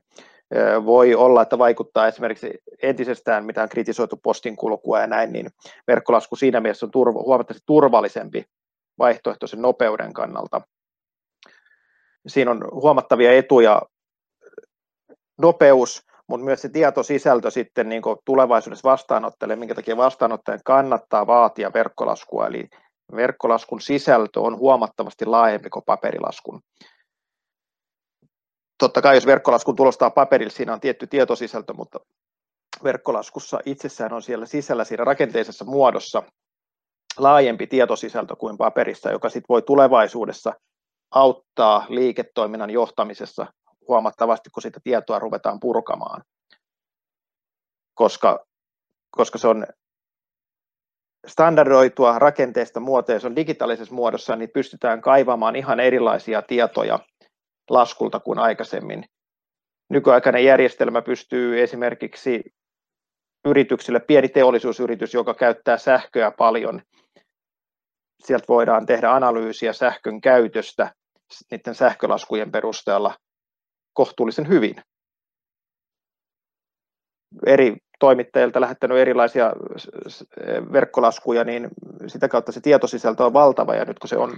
voi 0.86 1.16
olla, 1.16 1.42
että 1.42 1.58
vaikuttaa 1.58 2.08
esimerkiksi 2.08 2.60
entisestään, 2.82 3.46
mitä 3.46 3.64
on 3.64 3.70
kritisoitu 3.70 4.20
postin 4.24 4.56
kulkua 4.56 5.00
ja 5.00 5.08
näin, 5.08 5.34
niin 5.34 5.50
verkkolasku 5.88 6.36
siinä 6.36 6.60
mielessä 6.60 6.86
on 6.86 6.92
turva, 6.92 7.20
huomattavasti 7.22 7.64
turvallisempi 7.66 8.46
vaihtoehto 9.00 9.48
sen 9.48 9.62
nopeuden 9.62 10.14
kannalta. 10.14 10.62
Siinä 12.28 12.52
on 12.52 12.68
huomattavia 12.72 13.34
etuja, 13.34 13.82
nopeus, 15.38 16.02
mutta 16.28 16.46
myös 16.46 16.62
se 16.62 16.70
tietosisältö 16.70 17.52
sitten 17.52 17.90
niin 17.90 18.02
tulevaisuudessa 18.26 18.90
vastaanottajalle, 18.90 19.56
minkä 19.56 19.76
takia 19.76 19.98
vastaanottajan 19.98 20.60
kannattaa 20.66 21.28
vaatia 21.28 21.74
verkkolaskua, 21.74 22.48
eli 22.48 22.68
verkkolaskun 23.16 23.82
sisältö 23.82 24.42
on 24.42 24.58
huomattavasti 24.58 25.26
laajempi 25.26 25.70
kuin 25.70 25.86
paperilaskun. 25.86 26.62
Totta 28.82 29.02
kai 29.02 29.16
jos 29.16 29.26
verkkolaskun 29.26 29.76
tulostaa 29.76 30.10
paperilla, 30.10 30.52
siinä 30.52 30.74
on 30.74 30.80
tietty 30.80 31.08
tietosisältö, 31.08 31.74
mutta 31.74 32.00
verkkolaskussa 32.84 33.60
itsessään 33.66 34.14
on 34.14 34.22
siellä 34.22 34.46
sisällä 34.46 34.84
siinä 34.84 35.04
rakenteisessa 35.04 35.66
muodossa 35.66 36.24
laajempi 37.18 37.68
tietosisältö 37.68 38.36
kuin 38.36 38.58
paperissa, 38.58 39.12
joka 39.12 39.30
sitten 39.30 39.46
voi 39.50 39.62
tulevaisuudessa 39.62 40.54
auttaa 41.12 41.86
liiketoiminnan 41.90 42.70
johtamisessa 42.70 43.54
huomattavasti, 43.88 44.50
kun 44.50 44.64
sitä 44.64 44.80
tietoa 44.84 45.20
ruvetaan 45.20 45.60
purkamaan, 45.60 46.24
koska, 47.94 48.46
koska 49.12 49.38
se 49.38 49.48
on 49.48 49.68
standardoitua 51.28 52.20
rakenteesta 52.20 52.80
muotoa, 52.80 53.20
se 53.20 53.28
on 53.28 53.36
digitaalisessa 53.36 53.96
muodossa, 53.96 54.36
niin 54.36 54.50
pystytään 54.50 55.02
kaivamaan 55.02 55.56
ihan 55.56 55.80
erilaisia 55.80 56.42
tietoja 56.42 57.00
laskulta 57.72 58.20
kuin 58.20 58.40
aikaisemmin. 58.40 59.04
Nykyaikainen 59.90 60.46
järjestelmä 60.46 61.02
pystyy 61.02 61.62
esimerkiksi 61.64 62.44
yrityksille, 63.46 64.00
pieni 64.00 64.30
teollisuusyritys, 64.30 65.14
joka 65.14 65.34
käyttää 65.34 65.78
sähköä 65.78 66.32
paljon, 66.32 66.82
sieltä 68.24 68.46
voidaan 68.48 68.86
tehdä 68.86 69.12
analyysiä 69.12 69.74
sähkön 69.74 70.22
käytöstä 70.22 70.94
niiden 71.52 71.76
sähkölaskujen 71.76 72.52
perusteella 72.52 73.16
kohtuullisen 73.94 74.48
hyvin. 74.48 74.76
Eri 77.46 77.78
toimittajilta 78.00 78.62
lähettänyt 78.62 78.98
erilaisia 78.98 79.54
verkkolaskuja, 80.74 81.44
niin 81.44 81.70
sitä 82.08 82.28
kautta 82.28 82.52
se 82.52 82.62
tietosisältö 82.62 83.26
on 83.26 83.34
valtava 83.34 83.76
ja 83.76 83.86
nyt 83.86 84.00
kun 84.00 84.08
se 84.08 84.18
on 84.18 84.34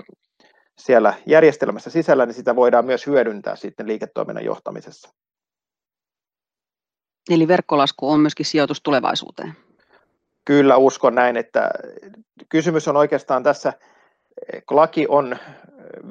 siellä 0.77 1.13
järjestelmässä 1.25 1.89
sisällä, 1.89 2.25
niin 2.25 2.33
sitä 2.33 2.55
voidaan 2.55 2.85
myös 2.85 3.07
hyödyntää 3.07 3.55
sitten 3.55 3.87
liiketoiminnan 3.87 4.45
johtamisessa. 4.45 5.09
Eli 7.29 7.47
verkkolasku 7.47 8.09
on 8.09 8.19
myöskin 8.19 8.45
sijoitus 8.45 8.81
tulevaisuuteen? 8.81 9.53
Kyllä 10.45 10.77
uskon 10.77 11.15
näin, 11.15 11.37
että 11.37 11.69
kysymys 12.49 12.87
on 12.87 12.97
oikeastaan 12.97 13.43
tässä, 13.43 13.73
kun 14.65 14.77
laki 14.77 15.05
on 15.09 15.37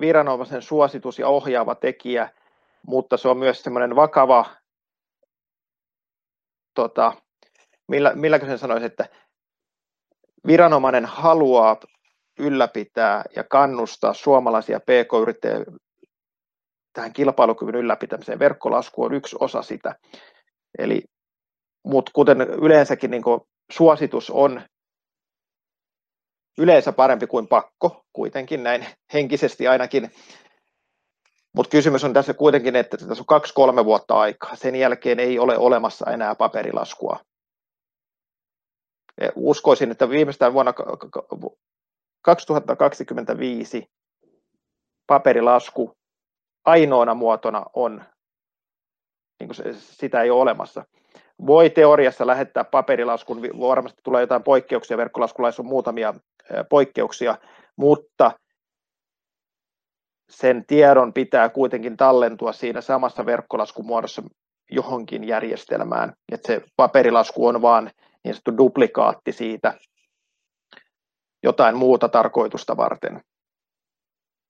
viranomaisen 0.01 0.63
suositus 0.63 1.19
ja 1.19 1.29
ohjaava 1.29 1.75
tekijä, 1.75 2.31
mutta 2.87 3.17
se 3.17 3.29
on 3.29 3.39
myös 3.39 3.63
semmoinen 3.63 3.97
vakava, 3.97 4.47
tota, 6.75 7.13
millä, 7.89 8.13
milläkö 8.15 8.47
sen 8.47 8.59
sanoisi, 8.59 8.87
että 8.87 9.09
viranomainen 10.47 11.07
haluaa 11.07 11.77
ylläpitää 12.39 13.25
ja 13.37 13.45
kannustaa 13.45 14.15
suomalaisia 14.15 14.81
pk-yrittäjiä 14.81 15.65
tähän 16.93 17.13
kilpailukyvyn 17.13 17.75
ylläpitämiseen. 17.75 18.39
Verkkolasku 18.39 19.03
on 19.05 19.15
yksi 19.15 19.37
osa 19.41 19.63
sitä. 19.63 19.95
Eli, 20.79 21.03
mutta 21.85 22.11
kuten 22.15 22.41
yleensäkin 22.41 23.11
niin 23.11 23.23
suositus 23.73 24.31
on 24.31 24.63
yleensä 26.59 26.93
parempi 26.93 27.27
kuin 27.27 27.49
pakko, 27.49 28.03
kuitenkin 28.13 28.63
näin 28.63 28.87
henkisesti 29.13 29.69
ainakin. 29.69 30.11
Mutta 31.57 31.71
kysymys 31.71 32.05
on 32.05 32.13
tässä 32.13 32.35
kuitenkin, 32.35 32.77
että 32.77 32.97
tässä 32.97 33.23
on 33.23 33.27
kaksi-kolme 33.27 33.85
vuotta 33.85 34.15
aikaa. 34.15 34.57
Sen 34.57 34.77
jälkeen 34.77 35.21
ei 35.21 35.39
ole 35.39 35.59
olemassa 35.59 36.11
enää 36.11 36.35
paperilaskua. 36.35 37.21
Uskoisin, 39.35 39.91
että 39.91 40.11
viimeistään 40.11 40.53
vuonna 40.53 40.73
2025 42.23 43.91
paperilasku 45.07 45.93
ainoana 46.65 47.15
muotona 47.15 47.65
on, 47.75 48.05
niin 49.41 49.49
kuin 49.49 49.57
se, 49.57 49.73
sitä 49.73 50.23
ei 50.23 50.31
ole 50.31 50.41
olemassa. 50.41 50.85
Voi 51.47 51.71
teoriassa 51.71 52.27
lähettää 52.27 52.65
paperilaskun, 52.65 53.43
varmasti 53.43 54.01
tulee 54.03 54.21
jotain 54.21 54.43
poikkeuksia, 54.43 54.97
verkkolaskulaissa 54.97 55.63
on 55.63 55.67
muutamia 55.67 56.15
poikkeuksia, 56.69 57.39
mutta 57.77 58.33
sen 60.31 60.67
tiedon 60.67 61.13
pitää 61.13 61.49
kuitenkin 61.49 61.97
tallentua 61.97 62.53
siinä 62.53 62.81
samassa 62.81 63.27
verkkolaskumuodossa 63.27 64.23
johonkin 64.71 65.25
järjestelmään, 65.25 66.13
että 66.33 66.47
se 66.47 66.63
paperilasku 66.77 67.47
on 67.47 67.63
vain 67.63 67.91
niin 68.25 68.35
sanottu 68.35 68.57
duplikaatti 68.57 69.33
siitä 69.33 69.75
jotain 71.43 71.77
muuta 71.77 72.09
tarkoitusta 72.09 72.77
varten. 72.77 73.21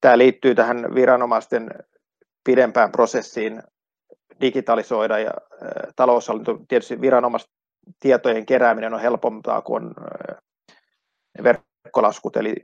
Tämä 0.01 0.19
liittyy 0.19 0.55
tähän 0.55 0.95
viranomaisten 0.95 1.71
pidempään 2.45 2.93
prosessiin 2.93 3.63
digitalisoida 4.41 5.19
ja 5.19 5.31
taloushallinto, 5.97 6.59
tietysti 6.69 7.01
viranomaistietojen 7.01 8.47
kerääminen 8.47 8.95
on 8.95 9.01
helpompaa 9.01 9.63
kuin 9.63 9.95
verkkolaskut, 11.43 12.37
eli 12.37 12.55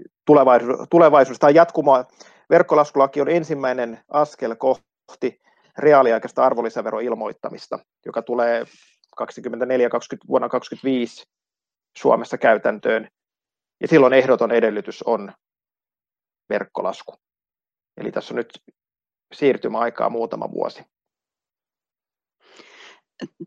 tulevaisuus, 0.91 1.39
tai 1.39 1.55
jatkumo, 1.55 2.05
verkkolaskulaki 2.51 3.21
on 3.21 3.29
ensimmäinen 3.29 4.01
askel 4.09 4.57
kohti 4.57 5.41
reaaliaikaista 5.79 6.45
arvonlisäveroilmoittamista, 6.45 7.79
joka 8.07 8.23
tulee 8.23 8.65
24 9.17 9.89
20, 9.89 10.29
vuonna 10.29 10.49
2025 10.49 11.27
Suomessa 11.99 12.39
käytäntöön, 12.39 13.09
ja 13.81 13.89
silloin 13.89 14.13
ehdoton 14.13 14.53
edellytys 14.53 15.03
on 15.03 15.33
verkkolasku. 16.49 17.15
Eli 17.97 18.13
tässä 18.13 18.35
on 18.35 18.37
nyt 18.37 18.63
siirtymäaikaa 19.35 20.11
muutama 20.11 20.51
vuosi. 20.51 20.83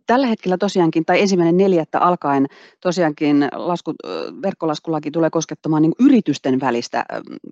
Tällä 0.05 0.27
hetkellä 0.27 0.57
tosiaankin, 0.57 1.05
tai 1.05 1.21
ensimmäinen 1.21 1.57
neljättä 1.57 1.99
alkaen 1.99 2.45
tosiaankin 2.81 3.47
lasku, 3.53 3.93
verkkolaskulaki 4.41 5.11
tulee 5.11 5.29
koskettamaan 5.29 5.81
niin 5.81 5.93
yritysten 5.99 6.59
välistä 6.59 7.05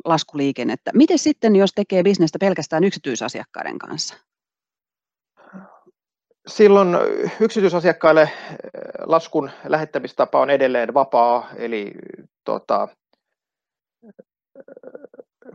laskuliikennettä. 0.06 0.92
Miten 0.94 1.20
sitten, 1.20 1.56
jos 1.56 1.74
tekee 1.76 2.04
bisnestä 2.04 2.40
pelkästään 2.40 2.84
yksityisasiakkaiden 2.84 3.78
kanssa? 3.78 4.16
Silloin 6.48 6.88
yksityisasiakkaille 7.40 8.30
laskun 9.06 9.50
lähettämistapa 9.64 10.40
on 10.40 10.50
edelleen 10.50 10.94
vapaa, 10.94 11.50
eli 11.56 11.92
tota, 12.44 12.88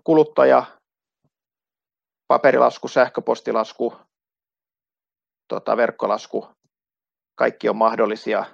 kuluttaja, 0.04 0.64
paperilasku, 2.28 2.88
sähköpostilasku, 2.88 3.96
tota, 5.48 5.76
verkkolasku, 5.76 6.48
kaikki 7.34 7.68
on 7.68 7.76
mahdollisia. 7.76 8.44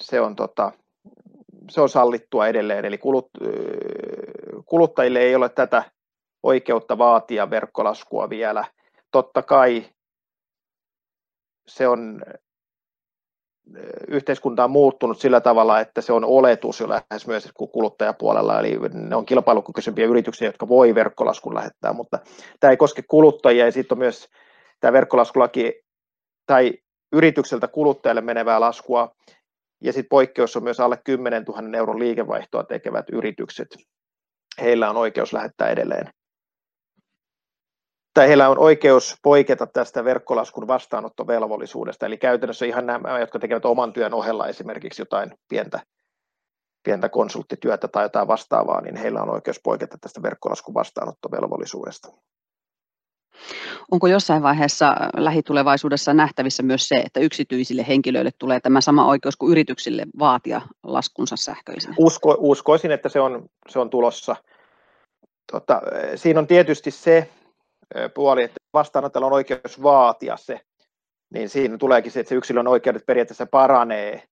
Se 0.00 0.20
on, 0.20 0.36
tota, 0.36 0.72
se 1.70 1.80
on 1.80 1.88
sallittua 1.88 2.48
edelleen, 2.48 2.84
eli 2.84 2.98
kulut, 2.98 3.30
kuluttajille 4.66 5.18
ei 5.18 5.34
ole 5.34 5.48
tätä 5.48 5.90
oikeutta 6.42 6.98
vaatia 6.98 7.50
verkkolaskua 7.50 8.30
vielä. 8.30 8.64
Totta 9.10 9.42
kai 9.42 9.90
se 11.68 11.88
on 11.88 12.22
yhteiskunta 14.08 14.64
on 14.64 14.70
muuttunut 14.70 15.20
sillä 15.20 15.40
tavalla, 15.40 15.80
että 15.80 16.00
se 16.00 16.12
on 16.12 16.24
oletus 16.24 16.80
jo 16.80 16.88
lähes 16.88 17.26
myös 17.26 17.48
kuluttajapuolella, 17.72 18.60
eli 18.60 18.78
ne 18.92 19.16
on 19.16 19.26
kilpailukykyisempiä 19.26 20.06
yrityksiä, 20.06 20.48
jotka 20.48 20.68
voi 20.68 20.94
verkkolaskun 20.94 21.54
lähettää, 21.54 21.92
mutta 21.92 22.18
tämä 22.60 22.70
ei 22.70 22.76
koske 22.76 23.02
kuluttajia, 23.02 23.64
ja 23.64 23.72
sitten 23.72 23.94
on 23.94 23.98
myös 23.98 24.28
tämä 24.80 24.92
verkkolaskulaki 24.92 25.82
tai 26.46 26.72
yritykseltä 27.12 27.68
kuluttajalle 27.68 28.20
menevää 28.20 28.60
laskua, 28.60 29.14
ja 29.80 29.92
sitten 29.92 30.08
poikkeus 30.08 30.56
on 30.56 30.64
myös 30.64 30.80
alle 30.80 30.98
10 31.04 31.44
000 31.44 31.78
euron 31.78 31.98
liikevaihtoa 31.98 32.64
tekevät 32.64 33.06
yritykset. 33.12 33.68
Heillä 34.60 34.90
on 34.90 34.96
oikeus 34.96 35.32
lähettää 35.32 35.68
edelleen 35.68 36.10
tai 38.18 38.28
heillä 38.28 38.48
on 38.48 38.58
oikeus 38.58 39.16
poiketa 39.22 39.66
tästä 39.66 40.04
verkkolaskun 40.04 40.66
vastaanottovelvollisuudesta, 40.66 42.06
eli 42.06 42.16
käytännössä 42.16 42.66
ihan 42.66 42.86
nämä, 42.86 43.18
jotka 43.20 43.38
tekevät 43.38 43.64
oman 43.64 43.92
työn 43.92 44.14
ohella 44.14 44.46
esimerkiksi 44.46 45.02
jotain 45.02 45.32
pientä, 45.48 45.80
pientä 46.82 47.08
konsulttityötä 47.08 47.88
tai 47.88 48.04
jotain 48.04 48.28
vastaavaa, 48.28 48.80
niin 48.80 48.96
heillä 48.96 49.22
on 49.22 49.30
oikeus 49.30 49.60
poiketa 49.64 49.98
tästä 50.00 50.22
verkkolaskun 50.22 50.74
vastaanottovelvollisuudesta. 50.74 52.08
Onko 53.90 54.06
jossain 54.06 54.42
vaiheessa 54.42 54.96
lähitulevaisuudessa 55.16 56.14
nähtävissä 56.14 56.62
myös 56.62 56.88
se, 56.88 56.96
että 56.96 57.20
yksityisille 57.20 57.84
henkilöille 57.88 58.30
tulee 58.38 58.60
tämä 58.60 58.80
sama 58.80 59.06
oikeus 59.06 59.36
kuin 59.36 59.52
yrityksille 59.52 60.06
vaatia 60.18 60.60
laskunsa 60.82 61.36
sähköisenä? 61.36 61.94
Usko, 61.98 62.36
uskoisin, 62.38 62.90
että 62.90 63.08
se 63.08 63.20
on, 63.20 63.46
se 63.68 63.78
on 63.78 63.90
tulossa. 63.90 64.36
Tota, 65.52 65.82
siinä 66.14 66.40
on 66.40 66.46
tietysti 66.46 66.90
se, 66.90 67.28
puoli, 68.14 68.42
että 68.42 68.56
vastaanottajalla 68.72 69.26
on 69.26 69.32
oikeus 69.32 69.82
vaatia 69.82 70.36
se, 70.36 70.60
niin 71.34 71.48
siinä 71.48 71.78
tuleekin 71.78 72.12
se, 72.12 72.20
että 72.20 72.28
se 72.28 72.34
yksilön 72.34 72.66
oikeudet 72.66 73.06
periaatteessa 73.06 73.46
paranee. 73.46 74.22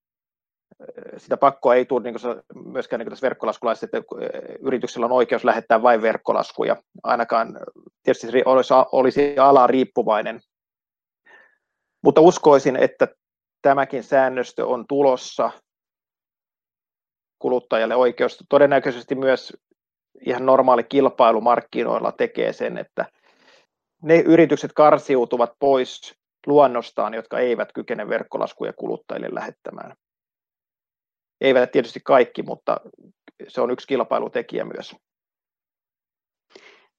Sitä 1.16 1.36
pakkoa 1.36 1.74
ei 1.74 1.84
tule 1.84 2.02
niin 2.02 2.14
kuin 2.20 2.42
myöskään 2.72 3.00
niin 3.00 3.08
tässä 3.08 3.24
verkkolaskulaisessa, 3.24 3.86
että 3.86 4.02
yrityksellä 4.60 5.06
on 5.06 5.12
oikeus 5.12 5.44
lähettää 5.44 5.82
vain 5.82 6.02
verkkolaskuja. 6.02 6.76
Ainakaan 7.02 7.60
tietysti 8.02 8.42
olisi, 8.44 8.74
olisi 8.92 9.38
ala 9.38 9.66
riippuvainen. 9.66 10.40
Mutta 12.04 12.20
uskoisin, 12.20 12.76
että 12.76 13.08
tämäkin 13.62 14.02
säännöstö 14.02 14.66
on 14.66 14.84
tulossa 14.88 15.50
kuluttajalle 17.38 17.96
oikeus. 17.96 18.44
Todennäköisesti 18.48 19.14
myös 19.14 19.56
ihan 20.20 20.46
normaali 20.46 20.84
kilpailu 20.84 21.40
markkinoilla 21.40 22.12
tekee 22.12 22.52
sen, 22.52 22.78
että 22.78 23.06
ne 24.02 24.20
yritykset 24.20 24.72
karsiutuvat 24.72 25.52
pois 25.58 26.14
luonnostaan, 26.46 27.14
jotka 27.14 27.38
eivät 27.38 27.72
kykene 27.72 28.08
verkkolaskuja 28.08 28.72
kuluttajille 28.72 29.28
lähettämään. 29.32 29.96
Eivät 31.40 31.72
tietysti 31.72 32.00
kaikki, 32.04 32.42
mutta 32.42 32.80
se 33.48 33.60
on 33.60 33.70
yksi 33.70 33.86
kilpailutekijä 33.86 34.64
myös. 34.64 34.96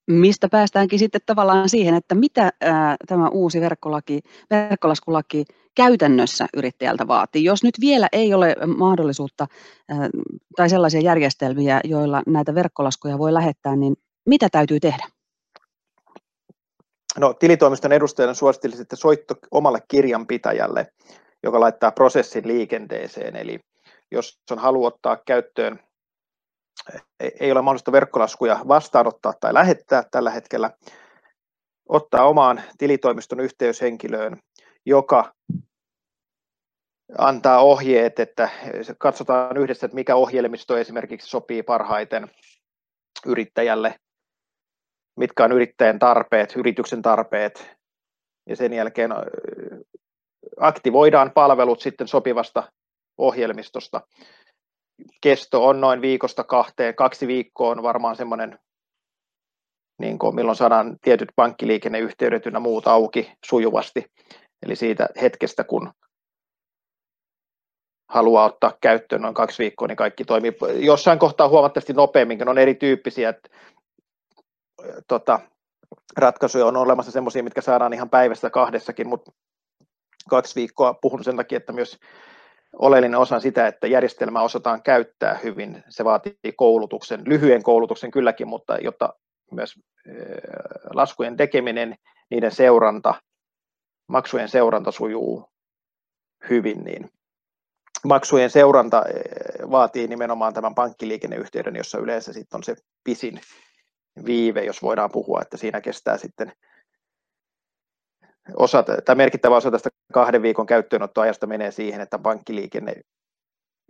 Mistä 0.08 0.50
päästäänkin 0.50 1.00
sitten 1.00 1.22
tavallaan 1.26 1.70
siihen, 1.70 1.96
että 1.96 2.16
mitä 2.16 2.52
ää, 2.62 2.96
tämä 3.08 3.30
uusi 3.30 3.62
verkkolaki, 3.62 4.20
verkkolaskulaki 4.50 5.46
käytännössä 5.76 6.48
yrittäjältä 6.58 7.08
vaatii. 7.08 7.44
Jos 7.44 7.64
nyt 7.64 7.76
vielä 7.82 8.08
ei 8.12 8.34
ole 8.34 8.56
mahdollisuutta 8.78 9.48
ää, 9.90 10.10
tai 10.56 10.70
sellaisia 10.70 11.02
järjestelmiä, 11.02 11.80
joilla 11.84 12.22
näitä 12.28 12.56
verkkolaskuja 12.56 13.18
voi 13.18 13.34
lähettää, 13.34 13.76
niin 13.76 13.96
mitä 14.26 14.48
täytyy 14.52 14.80
tehdä? 14.80 15.17
No, 17.20 17.34
tilitoimiston 17.34 17.92
edustajana 17.92 18.34
suosittelisin, 18.34 18.82
että 18.82 18.96
soitto 18.96 19.36
omalle 19.52 19.80
kirjanpitäjälle, 19.88 20.88
joka 21.44 21.60
laittaa 21.60 21.92
prosessin 21.92 22.48
liikenteeseen. 22.48 23.36
Eli 23.36 23.60
jos 24.12 24.40
on 24.52 24.60
halu 24.60 24.86
ottaa 24.86 25.18
käyttöön, 25.26 25.80
ei 27.40 27.52
ole 27.52 27.62
mahdollista 27.62 27.92
verkkolaskuja 27.92 28.60
vastaanottaa 28.68 29.34
tai 29.40 29.54
lähettää 29.54 30.04
tällä 30.12 30.32
hetkellä, 30.32 30.72
ottaa 31.90 32.28
omaan 32.28 32.62
tilitoimiston 32.78 33.40
yhteyshenkilöön, 33.40 34.38
joka 34.86 35.34
antaa 37.18 37.60
ohjeet, 37.60 38.20
että 38.20 38.50
katsotaan 38.98 39.58
yhdessä, 39.58 39.86
että 39.86 39.96
mikä 39.96 40.16
ohjelmisto 40.16 40.78
esimerkiksi 40.78 41.30
sopii 41.30 41.64
parhaiten 41.64 42.32
yrittäjälle 43.26 43.96
mitkä 45.18 45.44
on 45.44 45.52
yrittäjän 45.52 46.00
tarpeet, 46.00 46.56
yrityksen 46.56 47.02
tarpeet, 47.02 47.76
ja 48.50 48.56
sen 48.56 48.74
jälkeen 48.74 49.12
aktivoidaan 50.60 51.32
palvelut 51.32 51.82
sitten 51.82 52.08
sopivasta 52.08 52.72
ohjelmistosta. 53.18 54.02
Kesto 55.22 55.68
on 55.68 55.82
noin 55.82 56.02
viikosta 56.02 56.44
kahteen, 56.44 56.96
kaksi 56.96 57.28
viikkoa 57.28 57.72
on 57.72 57.84
varmaan 57.84 58.16
semmoinen, 58.16 58.60
niin 60.00 60.20
kuin 60.20 60.36
milloin 60.36 60.56
saadaan 60.56 60.98
tietyt 61.02 61.30
pankkiliikenneyhteydet 61.36 62.46
ynnä 62.46 62.60
muut 62.60 62.88
auki 62.88 63.32
sujuvasti. 63.46 64.06
Eli 64.66 64.76
siitä 64.76 65.10
hetkestä, 65.22 65.64
kun 65.64 65.94
haluaa 68.10 68.46
ottaa 68.46 68.78
käyttöön 68.82 69.22
noin 69.22 69.34
kaksi 69.34 69.64
viikkoa, 69.64 69.88
niin 69.88 69.96
kaikki 69.96 70.26
toimii 70.26 70.52
jossain 70.80 71.20
kohtaa 71.20 71.50
huomattavasti 71.50 71.94
nopeammin, 71.94 72.50
on 72.50 72.58
erityyppisiä, 72.58 73.30
että 73.30 73.50
tota, 75.08 75.40
ratkaisuja 76.18 76.66
on 76.66 76.78
olemassa 76.78 77.12
semmoisia, 77.12 77.44
mitkä 77.44 77.62
saadaan 77.62 77.94
ihan 77.94 78.10
päivästä 78.10 78.50
kahdessakin, 78.50 79.08
mutta 79.08 79.32
kaksi 80.30 80.56
viikkoa 80.56 80.94
puhun 80.94 81.24
sen 81.24 81.38
takia, 81.38 81.58
että 81.58 81.74
myös 81.74 82.00
oleellinen 82.80 83.20
osa 83.20 83.40
sitä, 83.40 83.68
että 83.68 83.88
järjestelmää 83.88 84.42
osataan 84.42 84.84
käyttää 84.84 85.40
hyvin. 85.44 85.84
Se 85.90 86.06
vaatii 86.06 86.54
koulutuksen, 86.56 87.22
lyhyen 87.26 87.64
koulutuksen 87.64 88.12
kylläkin, 88.12 88.48
mutta 88.48 88.78
jotta 88.78 89.14
myös 89.52 89.80
laskujen 90.94 91.38
tekeminen, 91.38 91.96
niiden 92.30 92.52
seuranta, 92.52 93.14
maksujen 94.08 94.50
seuranta 94.50 94.92
sujuu 94.92 95.50
hyvin, 96.50 96.84
niin 96.84 97.10
maksujen 98.06 98.50
seuranta 98.50 99.04
vaatii 99.72 100.08
nimenomaan 100.08 100.54
tämän 100.54 100.76
pankkiliikenneyhteyden, 100.76 101.76
jossa 101.76 101.98
yleensä 101.98 102.34
sitten 102.34 102.58
on 102.58 102.64
se 102.64 102.76
pisin 103.04 103.42
viive, 104.26 104.64
jos 104.64 104.82
voidaan 104.82 105.12
puhua, 105.12 105.40
että 105.42 105.58
siinä 105.58 105.82
kestää 105.82 106.18
sitten 106.18 106.52
osa, 108.56 108.84
tai 109.06 109.16
merkittävä 109.16 109.56
osa 109.56 109.72
tästä 109.72 109.90
kahden 110.14 110.42
viikon 110.42 110.66
käyttöönottoajasta 110.66 111.48
menee 111.48 111.72
siihen, 111.72 112.02
että 112.02 112.20
pankkiliikenne 112.20 112.94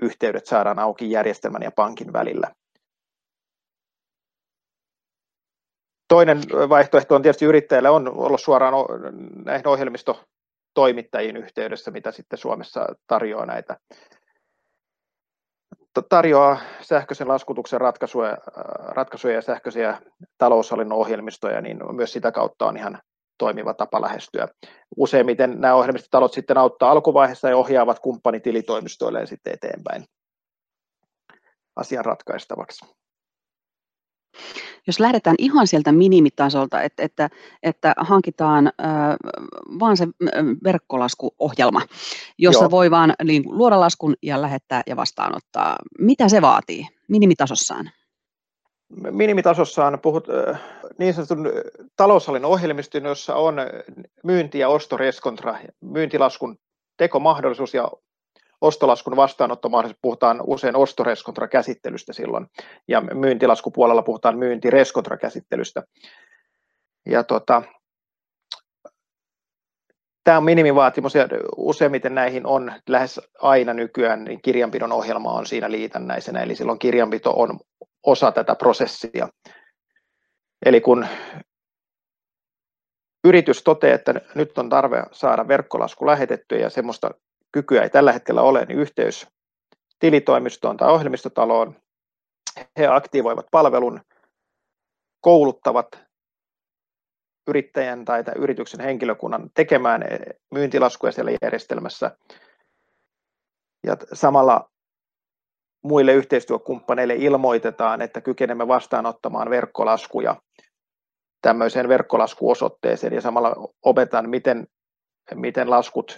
yhteydet 0.01 0.45
saadaan 0.45 0.79
auki 0.79 1.11
järjestelmän 1.11 1.61
ja 1.61 1.71
pankin 1.71 2.13
välillä. 2.13 2.51
Toinen 6.07 6.37
vaihtoehto 6.69 7.15
on 7.15 7.21
tietysti 7.21 7.45
yrittäjällä 7.45 7.91
on 7.91 8.07
olla 8.17 8.37
suoraan 8.37 8.73
näihin 9.45 9.67
ohjelmistotoimittajiin 9.67 11.37
yhteydessä, 11.37 11.91
mitä 11.91 12.11
sitten 12.11 12.39
Suomessa 12.39 12.95
tarjoaa 13.07 13.45
näitä 13.45 13.77
tarjoaa 16.01 16.59
sähköisen 16.81 17.27
laskutuksen 17.27 17.81
ratkaisuja, 17.81 18.29
äh, 18.29 18.37
ratkaisuja 18.77 19.33
ja 19.33 19.41
sähköisiä 19.41 20.01
taloushallinnon 20.37 20.97
ohjelmistoja, 20.97 21.61
niin 21.61 21.95
myös 21.95 22.13
sitä 22.13 22.31
kautta 22.31 22.65
on 22.65 22.77
ihan 22.77 22.99
toimiva 23.37 23.73
tapa 23.73 24.01
lähestyä. 24.01 24.47
Useimmiten 24.97 25.61
nämä 25.61 25.75
ohjelmistotalot 25.75 26.33
sitten 26.33 26.57
auttaa 26.57 26.91
alkuvaiheessa 26.91 27.49
ja 27.49 27.57
ohjaavat 27.57 27.99
kumppanitilitoimistoille 27.99 29.25
sitten 29.25 29.53
eteenpäin 29.53 30.05
asian 31.75 32.05
ratkaistavaksi. 32.05 32.85
Jos 34.87 34.99
lähdetään 34.99 35.35
ihan 35.39 35.67
sieltä 35.67 35.91
minimitasolta, 35.91 36.81
että, 36.81 37.03
että, 37.03 37.29
että 37.63 37.93
hankitaan 37.97 38.67
äh, 38.67 38.93
vaan 39.79 39.97
se 39.97 40.07
verkkolaskuohjelma, 40.63 41.81
jossa 42.37 42.63
Joo. 42.63 42.71
voi 42.71 42.91
vaan 42.91 43.13
niin, 43.23 43.43
luoda 43.45 43.79
laskun 43.79 44.15
ja 44.23 44.41
lähettää 44.41 44.81
ja 44.87 44.95
vastaanottaa. 44.95 45.75
Mitä 45.99 46.29
se 46.29 46.41
vaatii 46.41 46.87
minimitasossaan? 47.07 47.91
Minimitasossaan 49.11 49.99
puhut 49.99 50.27
niin 50.99 51.13
sanotun 51.13 51.51
taloushallinnon 51.95 52.51
ohjelmiston, 52.51 53.03
jossa 53.03 53.35
on 53.35 53.55
myynti- 54.23 54.59
ja 54.59 54.69
ostoreskontra, 54.69 55.57
myyntilaskun 55.81 56.57
tekomahdollisuus 56.97 57.73
ja 57.73 57.91
ostolaskun 58.61 59.15
vastaanottomahdollisuus 59.15 59.99
puhutaan 60.01 60.41
usein 60.47 60.75
ostoreskontrakäsittelystä 60.75 62.13
silloin, 62.13 62.47
ja 62.87 63.01
myyntilaskupuolella 63.01 64.01
puhutaan 64.01 64.37
myyntireskontrakäsittelystä. 64.37 65.83
Ja 67.05 67.23
tota, 67.23 67.63
tämä 70.23 70.37
on 70.37 70.43
minimivaatimus 70.43 71.15
ja 71.15 71.27
useimmiten 71.57 72.15
näihin 72.15 72.45
on 72.45 72.71
lähes 72.89 73.21
aina 73.41 73.73
nykyään, 73.73 74.23
niin 74.23 74.41
kirjanpidon 74.41 74.91
ohjelma 74.91 75.31
on 75.31 75.45
siinä 75.45 75.71
liitännäisenä, 75.71 76.39
eli 76.39 76.55
silloin 76.55 76.79
kirjanpito 76.79 77.33
on 77.35 77.59
osa 78.03 78.31
tätä 78.31 78.55
prosessia. 78.55 79.27
Eli 80.65 80.81
kun 80.81 81.07
yritys 83.23 83.63
toteaa, 83.63 83.95
että 83.95 84.13
nyt 84.35 84.57
on 84.57 84.69
tarve 84.69 85.03
saada 85.11 85.47
verkkolasku 85.47 86.05
lähetettyä 86.05 86.57
ja 86.57 86.69
semmoista 86.69 87.11
kykyä 87.51 87.81
ei 87.81 87.89
tällä 87.89 88.11
hetkellä 88.11 88.41
ole, 88.41 88.65
niin 88.65 88.79
yhteys 88.79 89.27
tilitoimistoon 89.99 90.77
tai 90.77 90.91
ohjelmistotaloon. 90.91 91.75
He 92.77 92.87
aktivoivat 92.87 93.45
palvelun, 93.51 94.01
kouluttavat 95.21 95.87
yrittäjän 97.47 98.05
tai 98.05 98.23
yrityksen 98.35 98.79
henkilökunnan 98.79 99.49
tekemään 99.53 100.03
myyntilaskuja 100.53 101.11
siellä 101.11 101.31
järjestelmässä. 101.41 102.17
Ja 103.87 103.97
samalla 104.13 104.69
muille 105.83 106.13
yhteistyökumppaneille 106.13 107.15
ilmoitetaan, 107.15 108.01
että 108.01 108.21
kykenemme 108.21 108.67
vastaanottamaan 108.67 109.49
verkkolaskuja 109.49 110.35
tämmöiseen 111.41 111.89
verkkolaskuosoitteeseen 111.89 113.13
ja 113.13 113.21
samalla 113.21 113.55
opetan, 113.85 114.29
miten, 114.29 114.67
miten 115.35 115.69
laskut 115.69 116.17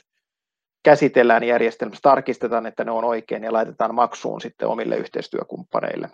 käsitellään 0.84 1.44
järjestelmässä, 1.44 2.02
tarkistetaan, 2.02 2.66
että 2.66 2.84
ne 2.84 2.92
on 2.92 3.04
oikein 3.04 3.44
ja 3.44 3.54
laitetaan 3.54 3.96
maksuun 3.96 4.42
sitten 4.42 4.68
omille 4.68 4.98
yhteistyökumppaneille. 4.98 6.10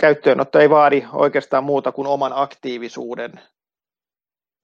Käyttöönotto 0.00 0.58
ei 0.58 0.70
vaadi 0.70 1.04
oikeastaan 1.12 1.64
muuta 1.64 1.92
kuin 1.92 2.08
oman 2.08 2.32
aktiivisuuden. 2.34 3.32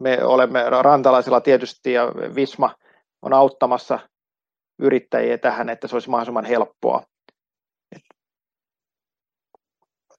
Me 0.03 0.25
olemme 0.25 0.71
rantalaisilla 0.83 1.41
tietysti 1.41 1.93
ja 1.93 2.07
Visma 2.35 2.75
on 3.23 3.33
auttamassa 3.33 3.99
yrittäjiä 4.79 5.39
tähän, 5.39 5.69
että 5.69 5.89
se 5.89 5.97
olisi 5.97 6.11
mahdollisimman 6.11 6.45
helppoa. 6.45 7.03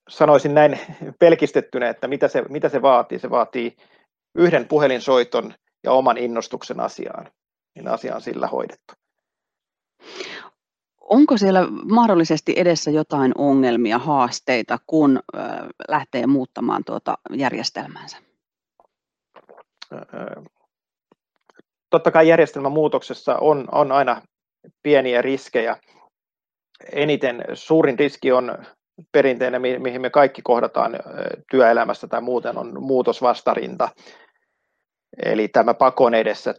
sanoisin 0.09 0.53
näin 0.53 0.79
pelkistettynä, 1.19 1.89
että 1.89 2.07
mitä 2.07 2.27
se, 2.27 2.41
mitä 2.41 2.69
se 2.69 2.81
vaatii. 2.81 3.19
Se 3.19 3.29
vaatii 3.29 3.77
yhden 4.35 4.67
puhelinsoiton 4.67 5.53
ja 5.83 5.91
oman 5.91 6.17
innostuksen 6.17 6.79
asiaan, 6.79 7.31
niin 7.75 7.87
asia 7.87 8.15
on 8.15 8.21
sillä 8.21 8.47
hoidettu. 8.47 8.93
Onko 11.01 11.37
siellä 11.37 11.67
mahdollisesti 11.91 12.53
edessä 12.57 12.91
jotain 12.91 13.31
ongelmia, 13.37 13.97
haasteita, 13.97 14.77
kun 14.87 15.19
lähtee 15.87 16.27
muuttamaan 16.27 16.83
tuota 16.83 17.17
järjestelmänsä? 17.33 18.17
Totta 21.89 22.11
kai 22.11 22.27
järjestelmän 22.27 22.71
muutoksessa 22.71 23.37
on, 23.37 23.67
on 23.71 23.91
aina 23.91 24.21
pieniä 24.83 25.21
riskejä. 25.21 25.77
Eniten 26.91 27.43
suurin 27.53 27.99
riski 27.99 28.31
on 28.31 28.57
perinteinen, 29.11 29.61
mihin 29.61 30.01
me 30.01 30.09
kaikki 30.09 30.41
kohdataan 30.41 30.91
työelämässä 31.51 32.07
tai 32.07 32.21
muuten, 32.21 32.57
on 32.57 32.83
muutosvastarinta. 32.83 33.89
Eli 35.25 35.47
tämä 35.47 35.73
pakon 35.73 36.13
edessä 36.13 36.55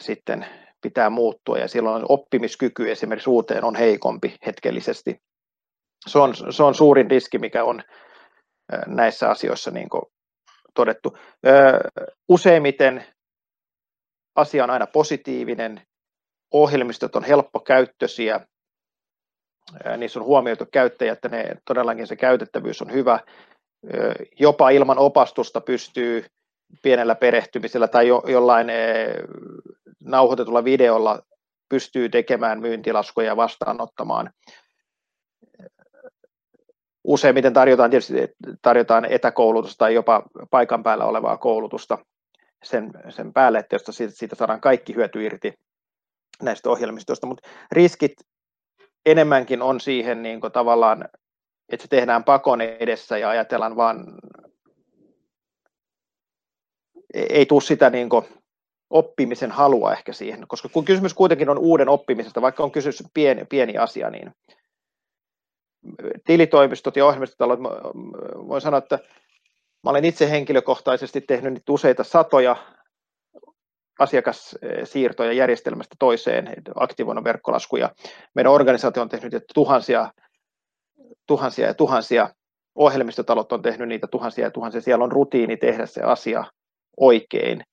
sitten 0.00 0.46
pitää 0.82 1.10
muuttua 1.10 1.58
ja 1.58 1.68
silloin 1.68 2.04
oppimiskyky 2.08 2.90
esimerkiksi 2.90 3.30
uuteen 3.30 3.64
on 3.64 3.74
heikompi 3.76 4.34
hetkellisesti. 4.46 5.20
Se 6.06 6.18
on, 6.18 6.34
se 6.50 6.62
on 6.62 6.74
suurin 6.74 7.10
riski, 7.10 7.38
mikä 7.38 7.64
on 7.64 7.82
näissä 8.86 9.30
asioissa 9.30 9.70
niin 9.70 9.88
todettu. 10.74 11.18
Useimmiten 12.28 13.04
asia 14.36 14.64
on 14.64 14.70
aina 14.70 14.86
positiivinen, 14.86 15.80
ohjelmistot 16.52 17.16
on 17.16 17.24
helppokäyttöisiä, 17.24 18.40
niissä 19.96 20.20
on 20.20 20.26
huomioitu 20.26 20.66
käyttäjä, 20.72 21.12
että 21.12 21.28
ne, 21.28 21.56
todellakin 21.66 22.06
se 22.06 22.16
käytettävyys 22.16 22.82
on 22.82 22.92
hyvä. 22.92 23.20
Jopa 24.40 24.70
ilman 24.70 24.98
opastusta 24.98 25.60
pystyy 25.60 26.24
pienellä 26.82 27.14
perehtymisellä 27.14 27.88
tai 27.88 28.08
jo, 28.08 28.22
jollain 28.26 28.66
nauhoitetulla 30.04 30.64
videolla 30.64 31.22
pystyy 31.68 32.08
tekemään 32.08 32.60
myyntilaskuja 32.60 33.26
ja 33.26 33.36
vastaanottamaan. 33.36 34.30
Useimmiten 37.04 37.52
tarjotaan 37.52 37.90
tietysti 37.90 38.14
tarjotaan 38.62 39.04
etäkoulutusta 39.04 39.78
tai 39.78 39.94
jopa 39.94 40.22
paikan 40.50 40.82
päällä 40.82 41.04
olevaa 41.04 41.36
koulutusta 41.36 41.98
sen, 42.64 42.90
sen 43.08 43.32
päälle, 43.32 43.58
että 43.58 43.74
josta 43.74 43.92
siitä, 43.92 44.14
siitä 44.16 44.36
saadaan 44.36 44.60
kaikki 44.60 44.94
hyöty 44.94 45.24
irti 45.24 45.54
näistä 46.42 46.70
ohjelmistoista, 46.70 47.26
mutta 47.26 47.48
riskit 47.72 48.12
enemmänkin 49.06 49.62
on 49.62 49.80
siihen 49.80 50.22
niin 50.22 50.40
kuin 50.40 50.52
tavallaan, 50.52 51.08
että 51.68 51.82
se 51.82 51.88
tehdään 51.88 52.24
pakon 52.24 52.60
edessä 52.60 53.18
ja 53.18 53.28
ajatellaan 53.28 53.76
vaan, 53.76 54.04
ei 57.14 57.46
tule 57.46 57.60
sitä 57.60 57.90
niin 57.90 58.08
kuin 58.08 58.24
oppimisen 58.94 59.50
halua 59.50 59.92
ehkä 59.92 60.12
siihen, 60.12 60.44
koska 60.48 60.68
kun 60.68 60.84
kysymys 60.84 61.14
kuitenkin 61.14 61.50
on 61.50 61.58
uuden 61.58 61.88
oppimisesta, 61.88 62.42
vaikka 62.42 62.64
on 62.64 62.70
kysymys 62.70 63.04
pieni, 63.14 63.44
pieni 63.44 63.78
asia, 63.78 64.10
niin 64.10 64.30
tilitoimistot 66.24 66.96
ja 66.96 67.06
ohjelmistotalot, 67.06 67.58
voin 68.48 68.60
sanoa, 68.60 68.78
että 68.78 68.98
mä 69.84 69.90
olen 69.90 70.04
itse 70.04 70.30
henkilökohtaisesti 70.30 71.20
tehnyt 71.20 71.52
nyt 71.52 71.68
useita 71.68 72.04
satoja 72.04 72.56
asiakassiirtoja 73.98 75.32
järjestelmästä 75.32 75.96
toiseen, 75.98 76.52
aktivoinut 76.74 77.24
verkkolaskuja. 77.24 77.90
Meidän 78.34 78.52
organisaatio 78.52 79.02
on 79.02 79.08
tehnyt 79.08 79.44
tuhansia, 79.54 80.12
tuhansia 81.26 81.66
ja 81.66 81.74
tuhansia, 81.74 82.28
ohjelmistotalot 82.74 83.52
on 83.52 83.62
tehnyt 83.62 83.88
niitä 83.88 84.06
tuhansia 84.06 84.44
ja 84.44 84.50
tuhansia, 84.50 84.80
siellä 84.80 85.04
on 85.04 85.12
rutiini 85.12 85.56
tehdä 85.56 85.86
se 85.86 86.02
asia 86.02 86.44
oikein. 86.96 87.64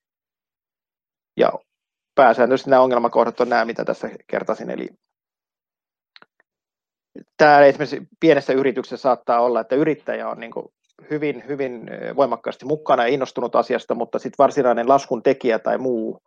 Ja 1.37 1.51
pääsääntöisesti 2.15 2.69
nämä 2.69 2.81
ongelmakohdat 2.81 3.41
on 3.41 3.49
nämä, 3.49 3.65
mitä 3.65 3.85
tässä 3.85 4.09
kertasin, 4.27 4.69
eli 4.69 4.89
tämä 7.37 7.59
esimerkiksi 7.59 8.07
pienessä 8.19 8.53
yrityksessä 8.53 8.97
saattaa 8.97 9.41
olla, 9.41 9.61
että 9.61 9.75
yrittäjä 9.75 10.29
on 10.29 10.39
niin 10.39 10.51
hyvin, 11.09 11.43
hyvin 11.47 11.89
voimakkaasti 12.15 12.65
mukana 12.65 13.03
ja 13.03 13.13
innostunut 13.13 13.55
asiasta, 13.55 13.95
mutta 13.95 14.19
sitten 14.19 14.37
varsinainen 14.37 14.89
laskun 14.89 15.23
tekijä 15.23 15.59
tai 15.59 15.77
muu 15.77 16.21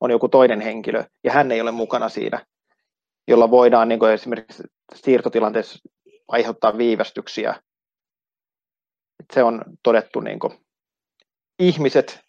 on 0.00 0.10
joku 0.10 0.28
toinen 0.28 0.60
henkilö 0.60 1.04
ja 1.24 1.32
hän 1.32 1.52
ei 1.52 1.60
ole 1.60 1.70
mukana 1.70 2.08
siinä, 2.08 2.46
jolla 3.28 3.50
voidaan 3.50 3.88
niin 3.88 4.04
esimerkiksi 4.14 4.62
siirtotilanteessa 4.94 5.78
aiheuttaa 6.28 6.78
viivästyksiä. 6.78 7.62
Se 9.32 9.42
on 9.42 9.62
todettu, 9.82 10.20
niin 10.20 10.38
ihmiset 11.58 12.20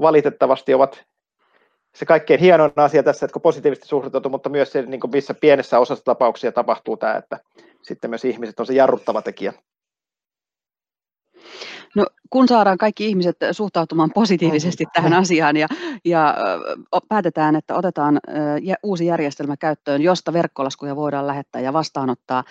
valitettavasti 0.00 0.74
ovat 0.74 1.04
se 1.94 2.06
kaikkein 2.06 2.40
hienoin 2.40 2.72
asia 2.76 3.02
tässä, 3.02 3.26
että 3.26 3.32
kun 3.32 3.42
positiivisesti 3.42 3.88
suhtautuu, 3.88 4.30
mutta 4.30 4.48
myös 4.48 4.72
se, 4.72 4.82
niin 4.82 5.00
kuin 5.00 5.10
missä 5.10 5.34
pienessä 5.34 5.78
osassa 5.78 6.04
tapauksia 6.04 6.52
tapahtuu 6.52 6.96
tämä, 6.96 7.14
että 7.14 7.40
sitten 7.82 8.10
myös 8.10 8.24
ihmiset 8.24 8.60
on 8.60 8.66
se 8.66 8.74
jarruttava 8.74 9.22
tekijä. 9.22 9.52
No, 11.96 12.06
kun 12.30 12.48
saadaan 12.48 12.78
kaikki 12.78 13.06
ihmiset 13.06 13.36
suhtautumaan 13.52 14.10
positiivisesti 14.14 14.84
tähän 14.92 15.12
asiaan 15.12 15.56
ja, 15.56 15.68
ja 16.04 16.34
päätetään, 17.08 17.56
että 17.56 17.74
otetaan 17.74 18.20
uusi 18.82 19.06
järjestelmä 19.06 19.56
käyttöön, 19.56 20.02
josta 20.02 20.32
verkkolaskuja 20.32 20.96
voidaan 20.96 21.26
lähettää 21.26 21.60
ja 21.60 21.72
vastaanottaa, 21.72 22.44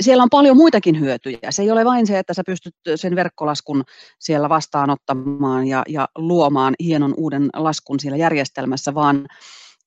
siellä 0.00 0.22
on 0.22 0.30
paljon 0.30 0.56
muitakin 0.56 1.00
hyötyjä. 1.00 1.50
Se 1.50 1.62
ei 1.62 1.70
ole 1.70 1.84
vain 1.84 2.06
se, 2.06 2.18
että 2.18 2.34
sä 2.34 2.42
pystyt 2.46 2.74
sen 2.94 3.16
verkkolaskun 3.16 3.84
siellä 4.18 4.48
vastaanottamaan 4.48 5.66
ja, 5.66 5.82
ja 5.88 6.08
luomaan 6.18 6.74
hienon 6.84 7.14
uuden 7.16 7.48
laskun 7.54 8.00
siellä 8.00 8.16
järjestelmässä, 8.16 8.94
vaan 8.94 9.26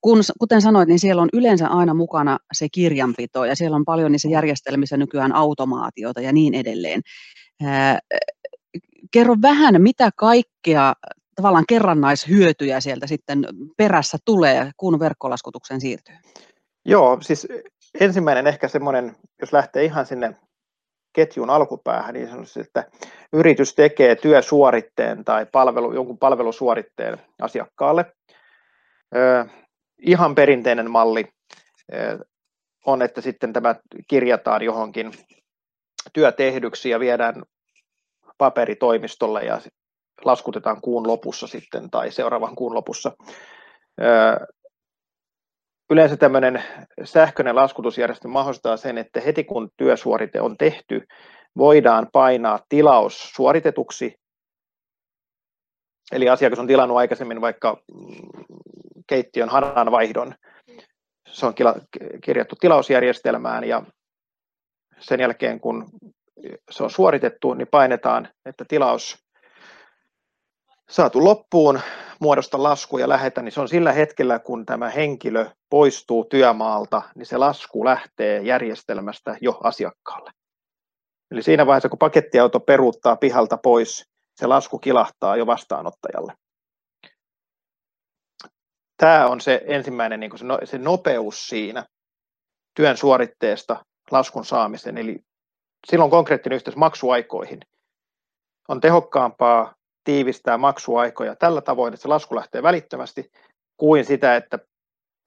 kun, 0.01 0.21
kuten 0.39 0.61
sanoit, 0.61 0.89
niin 0.89 0.99
siellä 0.99 1.21
on 1.21 1.29
yleensä 1.33 1.67
aina 1.67 1.93
mukana 1.93 2.37
se 2.53 2.67
kirjanpito 2.69 3.45
ja 3.45 3.55
siellä 3.55 3.75
on 3.75 3.85
paljon 3.85 4.11
niissä 4.11 4.29
järjestelmissä 4.29 4.97
nykyään 4.97 5.35
automaatiota 5.35 6.21
ja 6.21 6.33
niin 6.33 6.53
edelleen. 6.53 7.01
Kerro 9.11 9.35
vähän, 9.41 9.81
mitä 9.81 10.09
kaikkea 10.15 10.93
tavallaan 11.35 11.65
kerrannaishyötyjä 11.67 12.79
sieltä 12.79 13.07
sitten 13.07 13.47
perässä 13.77 14.17
tulee, 14.25 14.71
kun 14.77 14.99
verkkolaskutuksen 14.99 15.81
siirtyy? 15.81 16.15
Joo, 16.85 17.17
siis 17.21 17.47
ensimmäinen 17.99 18.47
ehkä 18.47 18.67
semmoinen, 18.67 19.15
jos 19.41 19.53
lähtee 19.53 19.83
ihan 19.83 20.05
sinne 20.05 20.35
ketjun 21.13 21.49
alkupäähän, 21.49 22.13
niin 22.13 22.29
sanoisin, 22.29 22.65
että 22.65 22.85
yritys 23.33 23.75
tekee 23.75 24.15
työsuoritteen 24.15 25.25
tai 25.25 25.45
palvelu, 25.51 25.93
jonkun 25.93 26.17
palvelusuoritteen 26.17 27.17
asiakkaalle. 27.41 28.05
Ihan 29.97 30.35
perinteinen 30.35 30.91
malli 30.91 31.27
on, 32.85 33.01
että 33.01 33.21
sitten 33.21 33.53
tämä 33.53 33.75
kirjataan 34.07 34.61
johonkin 34.61 35.11
työtehdyksi 36.13 36.89
ja 36.89 36.99
viedään 36.99 37.43
paperitoimistolle 38.37 39.41
ja 39.41 39.61
laskutetaan 40.25 40.81
kuun 40.81 41.07
lopussa 41.07 41.47
sitten 41.47 41.89
tai 41.89 42.11
seuraavan 42.11 42.55
kuun 42.55 42.73
lopussa. 42.73 43.11
Yleensä 45.93 46.17
tämmöinen 46.17 46.63
sähköinen 47.03 47.55
laskutusjärjestelmä 47.55 48.33
mahdollistaa 48.33 48.77
sen, 48.77 48.97
että 48.97 49.21
heti 49.21 49.43
kun 49.43 49.69
työsuorite 49.77 50.41
on 50.41 50.57
tehty, 50.57 51.07
voidaan 51.57 52.07
painaa 52.13 52.59
tilaus 52.69 53.31
suoritetuksi. 53.35 54.15
Eli 56.11 56.29
asiakas 56.29 56.59
on 56.59 56.67
tilannut 56.67 56.97
aikaisemmin 56.97 57.41
vaikka 57.41 57.83
mm, 57.93 58.59
keittiön 59.07 59.49
hananvaihdon. 59.49 60.35
Se 61.27 61.45
on 61.45 61.53
kirjattu 62.23 62.55
tilausjärjestelmään 62.59 63.63
ja 63.63 63.83
sen 64.99 65.19
jälkeen 65.19 65.59
kun 65.59 65.89
se 66.71 66.83
on 66.83 66.91
suoritettu, 66.91 67.53
niin 67.53 67.67
painetaan, 67.71 68.29
että 68.45 68.65
tilaus 68.67 69.23
saatu 70.89 71.23
loppuun, 71.23 71.79
muodosta 72.23 72.63
lasku 72.63 72.97
ja 72.97 73.09
lähetä, 73.09 73.41
niin 73.41 73.51
se 73.51 73.61
on 73.61 73.67
sillä 73.67 73.91
hetkellä, 73.91 74.39
kun 74.39 74.65
tämä 74.65 74.89
henkilö 74.89 75.45
poistuu 75.69 76.23
työmaalta, 76.23 77.01
niin 77.15 77.25
se 77.25 77.37
lasku 77.37 77.85
lähtee 77.85 78.41
järjestelmästä 78.41 79.37
jo 79.41 79.59
asiakkaalle. 79.63 80.31
Eli 81.31 81.43
siinä 81.43 81.65
vaiheessa, 81.65 81.89
kun 81.89 81.99
pakettiauto 81.99 82.59
peruuttaa 82.59 83.15
pihalta 83.15 83.57
pois, 83.57 84.09
se 84.35 84.47
lasku 84.47 84.79
kilahtaa 84.79 85.35
jo 85.35 85.45
vastaanottajalle. 85.45 86.33
Tämä 88.97 89.27
on 89.27 89.41
se 89.41 89.61
ensimmäinen 89.65 90.19
niin 90.19 90.37
se, 90.37 90.45
no, 90.45 90.59
se 90.63 90.77
nopeus 90.77 91.47
siinä 91.47 91.85
työn 92.75 92.97
suoritteesta 92.97 93.85
laskun 94.11 94.45
saamisen. 94.45 94.97
Eli 94.97 95.19
silloin 95.87 96.11
konkreettinen 96.11 96.55
yhteys 96.55 96.75
maksuaikoihin. 96.75 97.59
On 98.67 98.81
tehokkaampaa 98.81 99.73
tiivistää 100.03 100.57
maksuaikoja 100.57 101.35
tällä 101.35 101.61
tavoin, 101.61 101.93
että 101.93 102.01
se 102.01 102.07
lasku 102.07 102.35
lähtee 102.35 102.63
välittömästi, 102.63 103.31
kuin 103.77 104.05
sitä, 104.05 104.35
että 104.35 104.59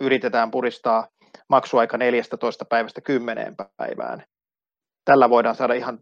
yritetään 0.01 0.51
puristaa 0.51 1.09
maksuaika 1.49 1.97
14 1.99 2.65
päivästä 2.65 3.01
10 3.01 3.55
päivään. 3.77 4.25
Tällä 5.05 5.31
voidaan 5.31 5.57
saada 5.57 5.75
ihan 5.75 5.99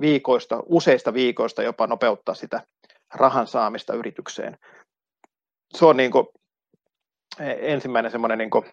viikoista, 0.00 0.62
useista 0.66 1.14
viikoista 1.14 1.62
jopa 1.62 1.86
nopeuttaa 1.86 2.34
sitä 2.34 2.62
rahan 3.14 3.46
saamista 3.46 3.94
yritykseen. 3.94 4.58
Se 5.76 5.84
on 5.84 5.96
niin 5.96 6.10
kuin 6.10 6.26
ensimmäinen 7.60 8.12
semmoinen 8.12 8.38
niin 8.38 8.50
kuin 8.50 8.64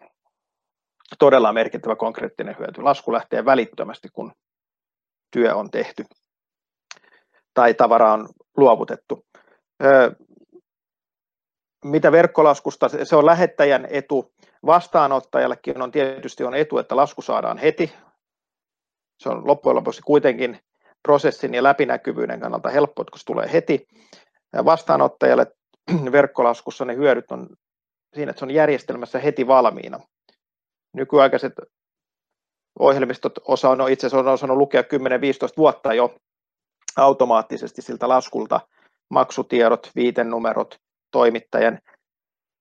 todella 1.20 1.54
merkittävä 1.54 1.96
konkreettinen 1.96 2.56
hyöty. 2.60 2.82
Lasku 2.82 3.14
lähtee 3.14 3.46
välittömästi, 3.46 4.10
kun 4.14 4.32
työ 5.32 5.56
on 5.56 5.72
tehty 5.72 6.06
tai 7.58 7.74
tavara 7.74 8.14
on 8.14 8.30
luovutettu. 8.58 9.26
Mitä 11.86 12.12
verkkolaskusta, 12.12 12.90
se 13.04 13.16
on 13.16 13.26
lähettäjän 13.26 13.88
etu. 13.90 14.34
Vastaanottajallekin 14.66 15.82
on 15.82 15.92
tietysti 15.92 16.44
on 16.44 16.56
etu, 16.56 16.78
että 16.78 16.96
lasku 16.96 17.22
saadaan 17.22 17.58
heti. 17.58 17.94
Se 19.24 19.30
on 19.30 19.48
loppujen 19.48 19.76
lopuksi 19.76 20.02
kuitenkin 20.02 20.60
prosessin 21.04 21.54
ja 21.54 21.64
läpinäkyvyyden 21.64 22.40
kannalta 22.40 22.70
helppo, 22.70 23.06
kun 23.06 23.20
se 23.20 23.26
tulee 23.26 23.54
heti. 23.54 23.88
Vastaanottajalle 24.66 25.48
verkkolaskussa 26.12 26.86
ne 26.86 26.96
hyödyt 26.96 27.32
on 27.32 27.50
siinä, 28.16 28.30
että 28.30 28.40
se 28.40 28.46
on 28.46 28.52
järjestelmässä 28.52 29.20
heti 29.20 29.48
valmiina. 29.48 30.00
Nykyaikaiset 30.94 31.54
ohjelmistot 32.80 33.34
osa 33.48 33.70
on 33.70 33.90
itse 33.90 34.08
asiassa 34.08 34.30
on 34.30 34.34
osannut 34.34 34.58
lukea 34.58 34.82
10-15 34.82 34.86
vuotta 35.58 35.94
jo 35.94 36.16
automaattisesti 36.98 37.82
siltä 37.82 38.10
laskulta 38.10 38.60
maksutiedot, 39.10 39.92
viitenumerot, 39.96 40.80
toimittajan 41.12 41.80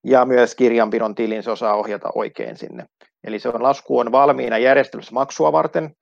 ja 0.04 0.24
myös 0.24 0.54
kirjanpidon 0.54 1.14
tilin 1.14 1.42
se 1.42 1.50
osaa 1.50 1.74
ohjata 1.74 2.08
oikein 2.14 2.56
sinne. 2.56 2.86
Eli 3.24 3.38
se 3.38 3.48
on, 3.48 3.62
lasku 3.62 3.98
on 3.98 4.12
valmiina 4.12 4.58
järjestelmässä 4.58 5.12
maksua 5.12 5.52
varten. 5.52 5.96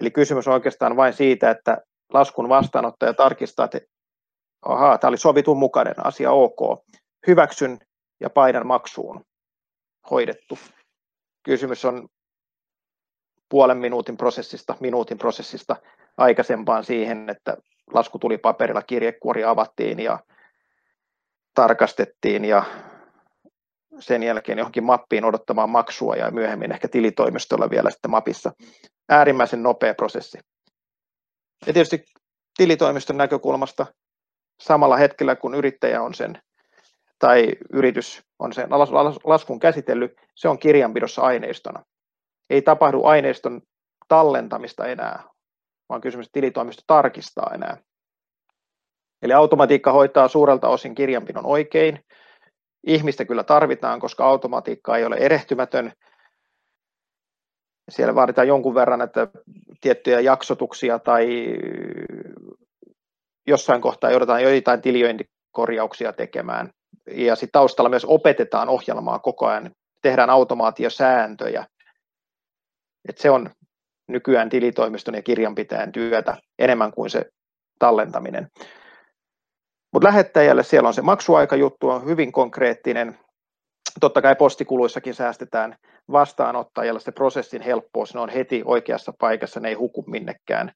Eli 0.00 0.10
kysymys 0.10 0.48
on 0.48 0.54
oikeastaan 0.54 0.96
vain 0.96 1.12
siitä, 1.12 1.50
että 1.50 1.78
laskun 2.12 2.48
vastaanottaja 2.48 3.14
tarkistaa, 3.14 3.64
että 3.64 3.80
ahaa, 4.62 4.98
tämä 4.98 5.08
oli 5.08 5.18
sovitun 5.18 5.58
mukainen, 5.58 6.06
asia 6.06 6.32
ok. 6.32 6.84
Hyväksyn 7.26 7.78
ja 8.20 8.30
painan 8.30 8.66
maksuun. 8.66 9.24
Hoidettu. 10.10 10.58
Kysymys 11.42 11.84
on 11.84 12.08
puolen 13.48 13.78
minuutin 13.78 14.16
prosessista, 14.16 14.76
minuutin 14.80 15.18
prosessista 15.18 15.76
aikaisempaan 16.18 16.84
siihen, 16.84 17.30
että 17.30 17.56
lasku 17.92 18.18
tuli 18.18 18.38
paperilla, 18.38 18.82
kirjekuori 18.82 19.44
avattiin 19.44 20.00
ja 20.00 20.18
tarkastettiin 21.54 22.44
ja 22.44 22.62
sen 23.98 24.22
jälkeen 24.22 24.58
johonkin 24.58 24.84
mappiin 24.84 25.24
odottamaan 25.24 25.70
maksua 25.70 26.16
ja 26.16 26.30
myöhemmin 26.30 26.72
ehkä 26.72 26.88
tilitoimistolla 26.88 27.70
vielä 27.70 27.90
sitten 27.90 28.10
mapissa. 28.10 28.52
Äärimmäisen 29.08 29.62
nopea 29.62 29.94
prosessi. 29.94 30.38
Ja 31.66 31.72
tietysti 31.72 32.04
tilitoimiston 32.56 33.16
näkökulmasta 33.16 33.86
samalla 34.60 34.96
hetkellä, 34.96 35.36
kun 35.36 35.54
yrittäjä 35.54 36.02
on 36.02 36.14
sen 36.14 36.42
tai 37.18 37.52
yritys 37.72 38.22
on 38.38 38.52
sen 38.52 38.68
laskun 39.24 39.58
käsitellyt, 39.58 40.12
se 40.34 40.48
on 40.48 40.58
kirjanpidossa 40.58 41.22
aineistona. 41.22 41.82
Ei 42.50 42.62
tapahdu 42.62 43.04
aineiston 43.04 43.60
tallentamista 44.08 44.86
enää, 44.86 45.22
vaan 45.88 46.00
kysymys 46.00 46.28
tilitoimisto 46.32 46.82
tarkistaa 46.86 47.50
enää. 47.54 47.76
Eli 49.22 49.32
automatiikka 49.32 49.92
hoitaa 49.92 50.28
suurelta 50.28 50.68
osin 50.68 50.94
kirjanpidon 50.94 51.46
oikein. 51.46 52.04
Ihmistä 52.86 53.24
kyllä 53.24 53.44
tarvitaan, 53.44 54.00
koska 54.00 54.26
automatiikka 54.26 54.96
ei 54.96 55.04
ole 55.04 55.16
erehtymätön. 55.16 55.92
Siellä 57.88 58.14
vaaditaan 58.14 58.48
jonkun 58.48 58.74
verran 58.74 59.02
että 59.02 59.28
tiettyjä 59.80 60.20
jaksotuksia 60.20 60.98
tai 60.98 61.46
jossain 63.46 63.80
kohtaa 63.80 64.10
joudutaan 64.10 64.42
joitain 64.42 64.82
tiliointikorjauksia 64.82 66.12
tekemään. 66.12 66.70
Ja 67.10 67.36
sitten 67.36 67.52
taustalla 67.52 67.90
myös 67.90 68.04
opetetaan 68.04 68.68
ohjelmaa 68.68 69.18
koko 69.18 69.46
ajan, 69.46 69.70
tehdään 70.02 70.30
automaatiosääntöjä. 70.30 71.66
Et 73.08 73.18
se 73.18 73.30
on 73.30 73.50
nykyään 74.08 74.48
tilitoimiston 74.48 75.14
ja 75.14 75.22
kirjanpitäjän 75.22 75.92
työtä 75.92 76.36
enemmän 76.58 76.92
kuin 76.92 77.10
se 77.10 77.24
tallentaminen. 77.78 78.48
Mutta 79.92 80.08
lähettäjälle 80.08 80.62
siellä 80.62 80.86
on 80.86 80.94
se 80.94 81.02
maksuaikajuttu, 81.02 81.88
on 81.88 82.04
hyvin 82.04 82.32
konkreettinen. 82.32 83.18
Totta 84.00 84.22
kai 84.22 84.36
postikuluissakin 84.36 85.14
säästetään 85.14 85.76
vastaanottajalle 86.12 87.00
se 87.00 87.12
prosessin 87.12 87.62
helppous, 87.62 88.14
ne 88.14 88.20
on 88.20 88.28
heti 88.28 88.62
oikeassa 88.64 89.12
paikassa, 89.20 89.60
ne 89.60 89.68
ei 89.68 89.74
huku 89.74 90.04
minnekään. 90.06 90.72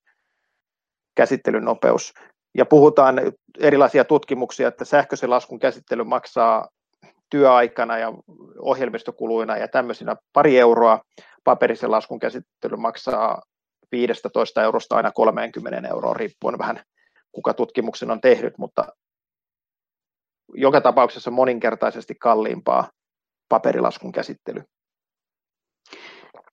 Käsittelyn 1.15 1.65
nopeus. 1.65 2.13
Ja 2.59 2.67
puhutaan 2.67 3.21
erilaisia 3.61 4.05
tutkimuksia, 4.05 4.69
että 4.69 4.85
sähköisen 4.85 5.31
laskun 5.31 5.59
käsittely 5.59 6.05
maksaa 6.05 6.69
työaikana 7.31 7.99
ja 7.99 8.13
ohjelmistokuluina 8.59 9.57
ja 9.57 9.69
tämmöisinä 9.69 10.17
pari 10.33 10.59
euroa, 10.59 11.01
paperisen 11.45 11.91
laskun 11.91 12.19
käsittely 12.19 12.77
maksaa 12.77 13.43
15 13.93 14.63
eurosta 14.63 14.97
aina 14.97 15.11
30 15.11 15.89
euroa, 15.89 16.15
riippuen 16.15 16.59
vähän 16.59 16.81
kuka 17.33 17.55
tutkimuksen 17.55 18.11
on 18.11 18.21
tehnyt, 18.21 18.59
mutta 18.59 18.87
joka 20.55 20.81
tapauksessa 20.81 21.31
moninkertaisesti 21.31 22.15
kalliimpaa 22.15 22.91
paperilaskun 23.49 24.13
käsittely. 24.13 24.63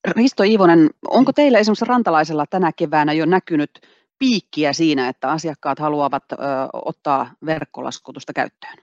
Risto 0.08 0.44
Iivonen, 0.44 0.90
onko 1.08 1.34
teillä 1.34 1.60
esimerkiksi 1.60 1.86
rantalaisella 1.86 2.46
tänä 2.50 2.72
keväänä 2.76 3.14
jo 3.14 3.26
näkynyt 3.26 3.72
piikkiä 4.20 4.74
siinä, 4.74 5.10
että 5.10 5.32
asiakkaat 5.32 5.80
haluavat 5.80 6.24
ö, 6.32 6.36
ottaa 6.74 7.32
verkkolaskutusta 7.46 8.34
käyttöön? 8.34 8.78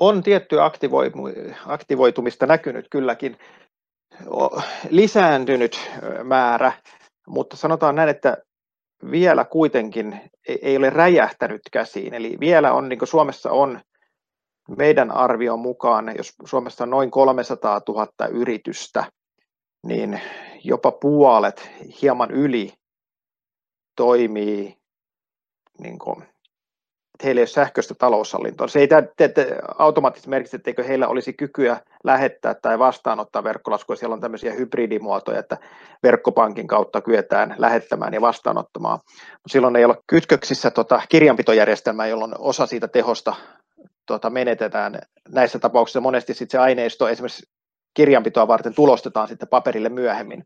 On 0.00 0.22
tietty 0.22 0.56
aktivoitumista 1.66 2.46
näkynyt 2.46 2.86
kylläkin 2.90 3.38
lisääntynyt 4.90 5.90
määrä, 6.24 6.72
mutta 7.26 7.56
sanotaan 7.56 7.94
näin, 7.94 8.08
että 8.08 8.36
vielä 9.10 9.44
kuitenkin 9.44 10.20
ei 10.62 10.76
ole 10.76 10.90
räjähtänyt 10.90 11.60
käsiin. 11.72 12.14
Eli 12.14 12.36
vielä 12.40 12.72
on, 12.72 12.88
niin 12.88 12.98
kuin 12.98 13.08
Suomessa 13.08 13.50
on 13.50 13.80
meidän 14.76 15.10
arvion 15.10 15.58
mukaan, 15.58 16.14
jos 16.16 16.34
Suomessa 16.44 16.84
on 16.84 16.90
noin 16.90 17.10
300 17.10 17.80
000 17.88 18.06
yritystä, 18.30 19.04
niin 19.86 20.20
jopa 20.64 20.92
puolet, 20.92 21.70
hieman 22.02 22.30
yli, 22.30 22.72
toimii 23.96 24.76
niin 25.78 25.98
kuin 25.98 26.24
heillä 27.24 27.38
ei 27.38 27.42
ole 27.42 27.46
sähköistä 27.46 27.94
taloushallintoa. 27.94 28.68
Se 28.68 28.80
ei 28.80 28.88
automaattisesti 29.78 30.30
merkitse, 30.30 30.56
etteikö 30.56 30.84
heillä 30.84 31.08
olisi 31.08 31.32
kykyä 31.32 31.80
lähettää 32.04 32.54
tai 32.54 32.78
vastaanottaa 32.78 33.44
verkkolaskuja. 33.44 33.96
Siellä 33.96 34.14
on 34.14 34.20
tämmöisiä 34.20 34.52
hybridimuotoja, 34.52 35.38
että 35.38 35.56
verkkopankin 36.02 36.66
kautta 36.66 37.00
kyetään 37.00 37.54
lähettämään 37.58 38.14
ja 38.14 38.20
vastaanottamaan. 38.20 38.98
Silloin 39.46 39.76
ei 39.76 39.84
ole 39.84 39.96
kytköksissä 40.06 40.70
tota 40.70 41.02
kirjanpitojärjestelmää, 41.08 42.06
jolloin 42.06 42.34
osa 42.38 42.66
siitä 42.66 42.88
tehosta 42.88 43.34
tota, 44.06 44.30
menetetään. 44.30 44.98
Näissä 45.28 45.58
tapauksissa 45.58 46.00
monesti 46.00 46.34
sit 46.34 46.50
se 46.50 46.58
aineisto 46.58 47.08
esimerkiksi 47.08 47.46
kirjanpitoa 47.94 48.48
varten 48.48 48.74
tulostetaan 48.74 49.28
sitten 49.28 49.48
paperille 49.48 49.88
myöhemmin. 49.88 50.44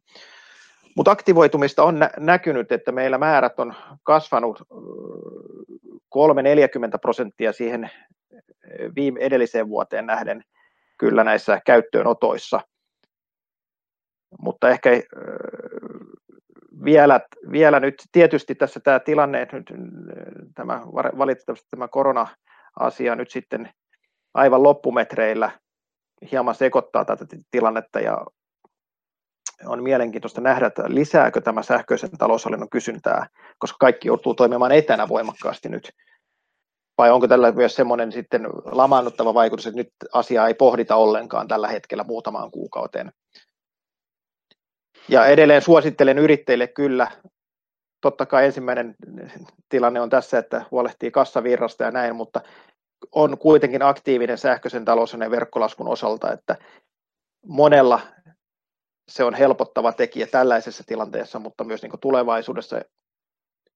Mutta 0.97 1.11
aktivoitumista 1.11 1.85
on 1.85 1.99
nä- 1.99 2.11
näkynyt, 2.19 2.73
että 2.73 2.93
meillä 2.93 3.19
määrät 3.19 3.61
on 3.61 3.75
kasvanut 4.03 4.63
3-40 6.13 6.99
prosenttia 7.01 7.53
siihen 7.53 7.91
viime 8.97 9.21
edelliseen 9.21 9.69
vuoteen 9.69 10.07
nähden 10.07 10.45
kyllä 10.99 11.25
näissä 11.25 11.61
käyttöönotoissa. 11.67 12.61
Mutta 14.39 14.69
ehkä 14.69 14.91
vielä, 16.85 17.21
vielä 17.53 17.81
nyt 17.81 17.95
tietysti 18.13 18.55
tässä 18.55 18.81
tämä 18.81 19.01
tilanne, 19.01 19.43
että 19.43 19.57
nyt 19.57 19.73
tämä 20.55 20.83
valitettavasti 21.19 21.67
tämä 21.71 21.89
korona-asia 21.89 23.17
nyt 23.17 23.31
sitten 23.31 23.71
aivan 24.35 24.63
loppumetreillä 24.63 25.51
hieman 26.33 26.55
sekoittaa 26.55 27.05
tätä 27.05 27.27
tilannetta 27.51 28.01
ja 28.01 28.27
on 29.65 29.83
mielenkiintoista 29.83 30.41
nähdä, 30.41 30.67
että 30.67 30.83
lisääkö 30.87 31.41
tämä 31.41 31.63
sähköisen 31.63 32.11
taloushallinnon 32.11 32.71
kysyntää, 32.71 33.27
koska 33.59 33.77
kaikki 33.81 34.09
joutuu 34.09 34.35
toimimaan 34.35 34.73
etänä 34.73 35.09
voimakkaasti 35.09 35.69
nyt. 35.69 35.93
Vai 36.99 37.11
onko 37.11 37.29
tällä 37.29 37.53
myös 37.53 37.75
semmoinen 37.75 38.13
sitten 38.13 38.47
lamaannuttava 38.65 39.35
vaikutus, 39.35 39.67
että 39.67 39.77
nyt 39.77 39.93
asiaa 40.13 40.49
ei 40.49 40.55
pohdita 40.55 40.97
ollenkaan 40.97 41.49
tällä 41.49 41.69
hetkellä 41.69 42.05
muutamaan 42.05 42.51
kuukauteen. 42.51 43.13
Ja 45.09 45.27
edelleen 45.27 45.63
suosittelen 45.63 46.19
yrittäjille 46.19 46.67
kyllä, 46.67 47.11
totta 48.01 48.27
kai 48.27 48.47
ensimmäinen 48.47 48.95
tilanne 49.69 50.01
on 50.01 50.11
tässä, 50.11 50.39
että 50.39 50.65
huolehtii 50.71 51.11
kassavirrasta 51.11 51.85
ja 51.85 51.91
näin, 51.91 52.17
mutta 52.17 52.41
on 53.13 53.39
kuitenkin 53.39 53.83
aktiivinen 53.83 54.39
sähköisen 54.39 54.85
talouden 54.85 55.31
verkkolaskun 55.31 55.89
osalta, 55.89 56.33
että 56.33 56.57
monella 57.47 58.01
se 59.13 59.25
on 59.25 59.35
helpottava 59.35 59.93
tekijä 59.93 60.27
tällaisessa 60.27 60.85
tilanteessa, 60.87 61.39
mutta 61.39 61.65
myös 61.65 61.83
niin 61.83 62.01
tulevaisuudessa, 62.01 62.81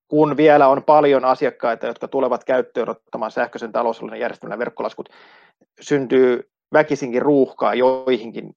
kun 0.09 0.37
vielä 0.37 0.69
on 0.69 0.85
paljon 0.85 1.25
asiakkaita, 1.25 1.87
jotka 1.87 2.09
tulevat 2.09 2.45
käyttöön 2.45 2.89
ottamaan 2.89 3.31
sähköisen 3.31 3.73
talousalueen 3.73 4.21
järjestelmän 4.21 4.59
verkkolaskut, 4.59 5.09
syntyy 5.81 6.51
väkisinkin 6.73 7.23
ruuhkaa 7.23 7.75
joihinkin 7.75 8.57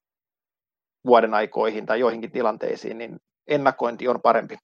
vuoden 1.06 1.34
aikoihin 1.34 1.86
tai 1.86 2.00
joihinkin 2.00 2.30
tilanteisiin, 2.30 2.98
niin 2.98 3.20
ennakointi 3.46 4.08
on 4.08 4.20
parempi. 4.20 4.56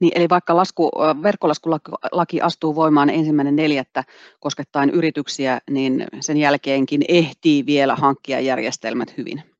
Niin, 0.00 0.12
eli 0.14 0.28
vaikka 0.28 0.56
lasku, 0.56 0.90
verkkolaskulaki 1.22 2.40
astuu 2.42 2.74
voimaan 2.74 3.10
ensimmäinen 3.10 3.56
neljättä 3.56 4.04
koskettaen 4.40 4.90
yrityksiä, 4.90 5.60
niin 5.70 6.06
sen 6.20 6.36
jälkeenkin 6.36 7.04
ehtii 7.08 7.66
vielä 7.66 7.96
hankkia 7.96 8.40
järjestelmät 8.40 9.16
hyvin? 9.16 9.57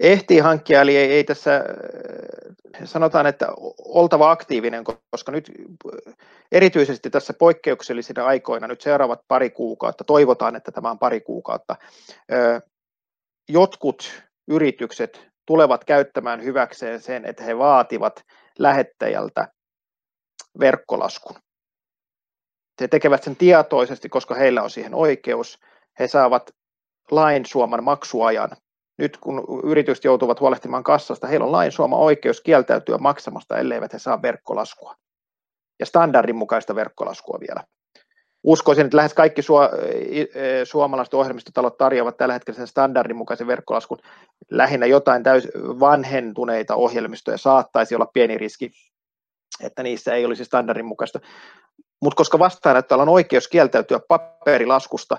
Ehtii 0.00 0.38
hankkia, 0.38 0.80
eli 0.80 0.96
ei, 0.96 1.12
ei 1.12 1.24
tässä 1.24 1.64
sanotaan, 2.84 3.26
että 3.26 3.46
oltava 3.84 4.30
aktiivinen, 4.30 4.84
koska 5.10 5.32
nyt 5.32 5.52
erityisesti 6.52 7.10
tässä 7.10 7.32
poikkeuksellisina 7.32 8.24
aikoina, 8.26 8.66
nyt 8.66 8.80
seuraavat 8.80 9.20
pari 9.28 9.50
kuukautta, 9.50 10.04
toivotaan, 10.04 10.56
että 10.56 10.72
tämä 10.72 10.90
on 10.90 10.98
pari 10.98 11.20
kuukautta, 11.20 11.76
jotkut 13.48 14.22
yritykset 14.48 15.28
tulevat 15.46 15.84
käyttämään 15.84 16.42
hyväkseen 16.42 17.00
sen, 17.00 17.24
että 17.24 17.44
he 17.44 17.58
vaativat 17.58 18.24
lähettäjältä 18.58 19.48
verkkolaskun. 20.60 21.36
He 22.80 22.88
tekevät 22.88 23.22
sen 23.22 23.36
tietoisesti, 23.36 24.08
koska 24.08 24.34
heillä 24.34 24.62
on 24.62 24.70
siihen 24.70 24.94
oikeus. 24.94 25.58
He 25.98 26.08
saavat 26.08 26.50
lain 27.10 27.46
suoman 27.46 27.84
maksuajan. 27.84 28.50
Nyt 28.98 29.16
kun 29.16 29.60
yritykset 29.64 30.04
joutuvat 30.04 30.40
huolehtimaan 30.40 30.84
kassasta, 30.84 31.26
heillä 31.26 31.46
on 31.46 31.52
lain 31.52 31.72
suoma 31.72 31.96
oikeus 31.96 32.40
kieltäytyä 32.40 32.98
maksamasta, 32.98 33.58
elleivät 33.58 33.92
he 33.92 33.98
saa 33.98 34.22
verkkolaskua. 34.22 34.94
Ja 35.80 35.86
standardin 35.86 36.36
mukaista 36.36 36.74
verkkolaskua 36.74 37.38
vielä 37.40 37.64
uskoisin, 38.42 38.84
että 38.84 38.96
lähes 38.96 39.14
kaikki 39.14 39.42
suomalaiset 40.64 41.14
ohjelmistotalot 41.14 41.78
tarjoavat 41.78 42.16
tällä 42.16 42.34
hetkellä 42.34 42.56
sen 42.56 42.66
standardin 42.66 43.16
mukaisen 43.16 43.46
verkkolaskun. 43.46 43.98
Lähinnä 44.50 44.86
jotain 44.86 45.22
täys 45.22 45.48
vanhentuneita 45.56 46.74
ohjelmistoja 46.74 47.38
saattaisi 47.38 47.94
olla 47.94 48.06
pieni 48.12 48.38
riski, 48.38 48.70
että 49.62 49.82
niissä 49.82 50.14
ei 50.14 50.24
olisi 50.24 50.44
standardin 50.44 50.86
mukaista. 50.86 51.20
Mutta 52.02 52.16
koska 52.16 52.38
vastaanottajalla 52.38 53.02
on 53.02 53.08
oikeus 53.08 53.48
kieltäytyä 53.48 54.00
paperilaskusta, 54.08 55.16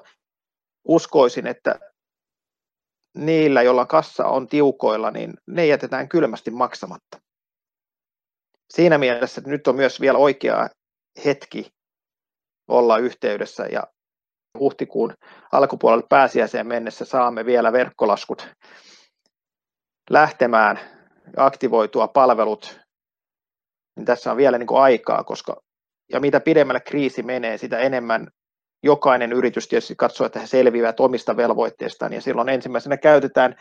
uskoisin, 0.87 1.47
että 1.47 1.79
niillä, 3.15 3.61
joilla 3.61 3.85
kassa 3.85 4.25
on 4.25 4.47
tiukoilla, 4.47 5.11
niin 5.11 5.33
ne 5.47 5.65
jätetään 5.65 6.09
kylmästi 6.09 6.51
maksamatta. 6.51 7.21
Siinä 8.69 8.97
mielessä 8.97 9.41
että 9.41 9.51
nyt 9.51 9.67
on 9.67 9.75
myös 9.75 10.01
vielä 10.01 10.17
oikea 10.17 10.69
hetki 11.25 11.67
olla 12.67 12.97
yhteydessä 12.97 13.65
ja 13.65 13.83
huhtikuun 14.59 15.13
alkupuolella 15.51 16.05
pääsiäiseen 16.09 16.67
mennessä 16.67 17.05
saamme 17.05 17.45
vielä 17.45 17.71
verkkolaskut 17.71 18.49
lähtemään, 20.09 20.79
aktivoitua 21.37 22.07
palvelut, 22.07 22.79
niin 23.95 24.05
tässä 24.05 24.31
on 24.31 24.37
vielä 24.37 24.57
niin 24.57 24.67
kuin 24.67 24.81
aikaa, 24.81 25.23
koska 25.23 25.61
ja 26.11 26.19
mitä 26.19 26.39
pidemmälle 26.39 26.79
kriisi 26.79 27.23
menee, 27.23 27.57
sitä 27.57 27.79
enemmän 27.79 28.27
jokainen 28.83 29.33
yritys 29.33 29.67
tietysti 29.67 29.95
katsoo, 29.95 30.25
että 30.25 30.39
he 30.39 30.47
selviävät 30.47 30.99
omista 30.99 31.37
velvoitteistaan, 31.37 32.13
ja 32.13 32.21
silloin 32.21 32.49
ensimmäisenä 32.49 32.97
käytetään 32.97 33.55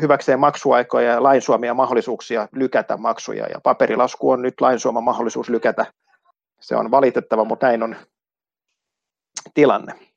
hyväkseen 0.00 0.40
maksuaikoja 0.40 1.12
ja 1.12 1.22
lainsuomia 1.22 1.74
mahdollisuuksia 1.74 2.48
lykätä 2.52 2.96
maksuja, 2.96 3.46
ja 3.46 3.60
paperilasku 3.62 4.30
on 4.30 4.42
nyt 4.42 4.60
lainsuoma 4.60 5.00
mahdollisuus 5.00 5.48
lykätä 5.48 5.86
se 6.60 6.76
on 6.76 6.90
valitettava, 6.90 7.44
mutta 7.44 7.66
näin 7.66 7.82
on 7.82 7.96
tilanne. 9.54 10.07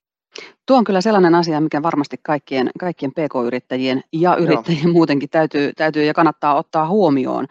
Tuo 0.66 0.78
on 0.78 0.84
kyllä 0.84 1.02
sellainen 1.02 1.36
asia, 1.36 1.62
mikä 1.62 1.84
varmasti 1.84 2.18
kaikkien, 2.24 2.70
kaikkien 2.80 3.12
PK-yrittäjien 3.12 4.04
ja 4.14 4.36
yrittäjien 4.36 4.84
Joo. 4.84 4.94
muutenkin 4.94 5.30
täytyy, 5.30 5.72
täytyy 5.78 6.04
ja 6.04 6.14
kannattaa 6.14 6.56
ottaa 6.56 6.88
huomioon. 6.88 7.48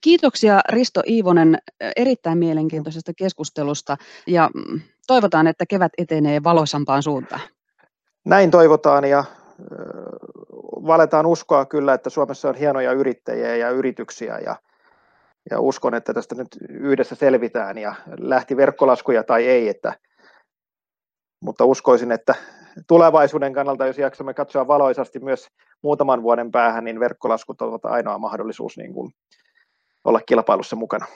kiitoksia 0.00 0.60
Risto 0.68 1.02
Iivonen 1.06 1.58
erittäin 1.96 2.38
mielenkiintoisesta 2.38 3.12
keskustelusta 3.16 3.96
ja 4.26 4.50
toivotaan, 5.06 5.46
että 5.46 5.66
kevät 5.66 5.92
etenee 5.98 6.44
valoisampaan 6.44 7.02
suuntaan. 7.02 7.40
Näin 8.24 8.50
toivotaan 8.50 9.04
ja 9.04 9.24
valetaan 10.86 11.26
uskoa 11.26 11.64
kyllä, 11.64 11.94
että 11.94 12.10
Suomessa 12.10 12.48
on 12.48 12.54
hienoja 12.54 12.92
yrittäjiä 12.92 13.56
ja 13.56 13.70
yrityksiä 13.70 14.38
ja 14.38 14.56
ja 15.50 15.60
uskon, 15.60 15.94
että 15.94 16.14
tästä 16.14 16.34
nyt 16.34 16.48
yhdessä 16.68 17.14
selvitään 17.14 17.78
ja 17.78 17.94
lähti 18.18 18.56
verkkolaskuja 18.56 19.22
tai 19.22 19.46
ei, 19.46 19.68
että, 19.68 19.94
mutta 21.40 21.64
uskoisin, 21.64 22.12
että 22.12 22.34
tulevaisuuden 22.86 23.52
kannalta, 23.52 23.86
jos 23.86 23.98
jaksamme 23.98 24.34
katsoa 24.34 24.66
valoisasti 24.66 25.20
myös 25.20 25.48
muutaman 25.82 26.22
vuoden 26.22 26.50
päähän, 26.50 26.84
niin 26.84 27.00
verkkolaskut 27.00 27.62
ovat 27.62 27.84
ainoa 27.84 28.18
mahdollisuus 28.18 28.76
niin 28.76 28.94
kuin 28.94 29.12
olla 30.04 30.20
kilpailussa 30.26 30.76
mukana. 30.76 31.06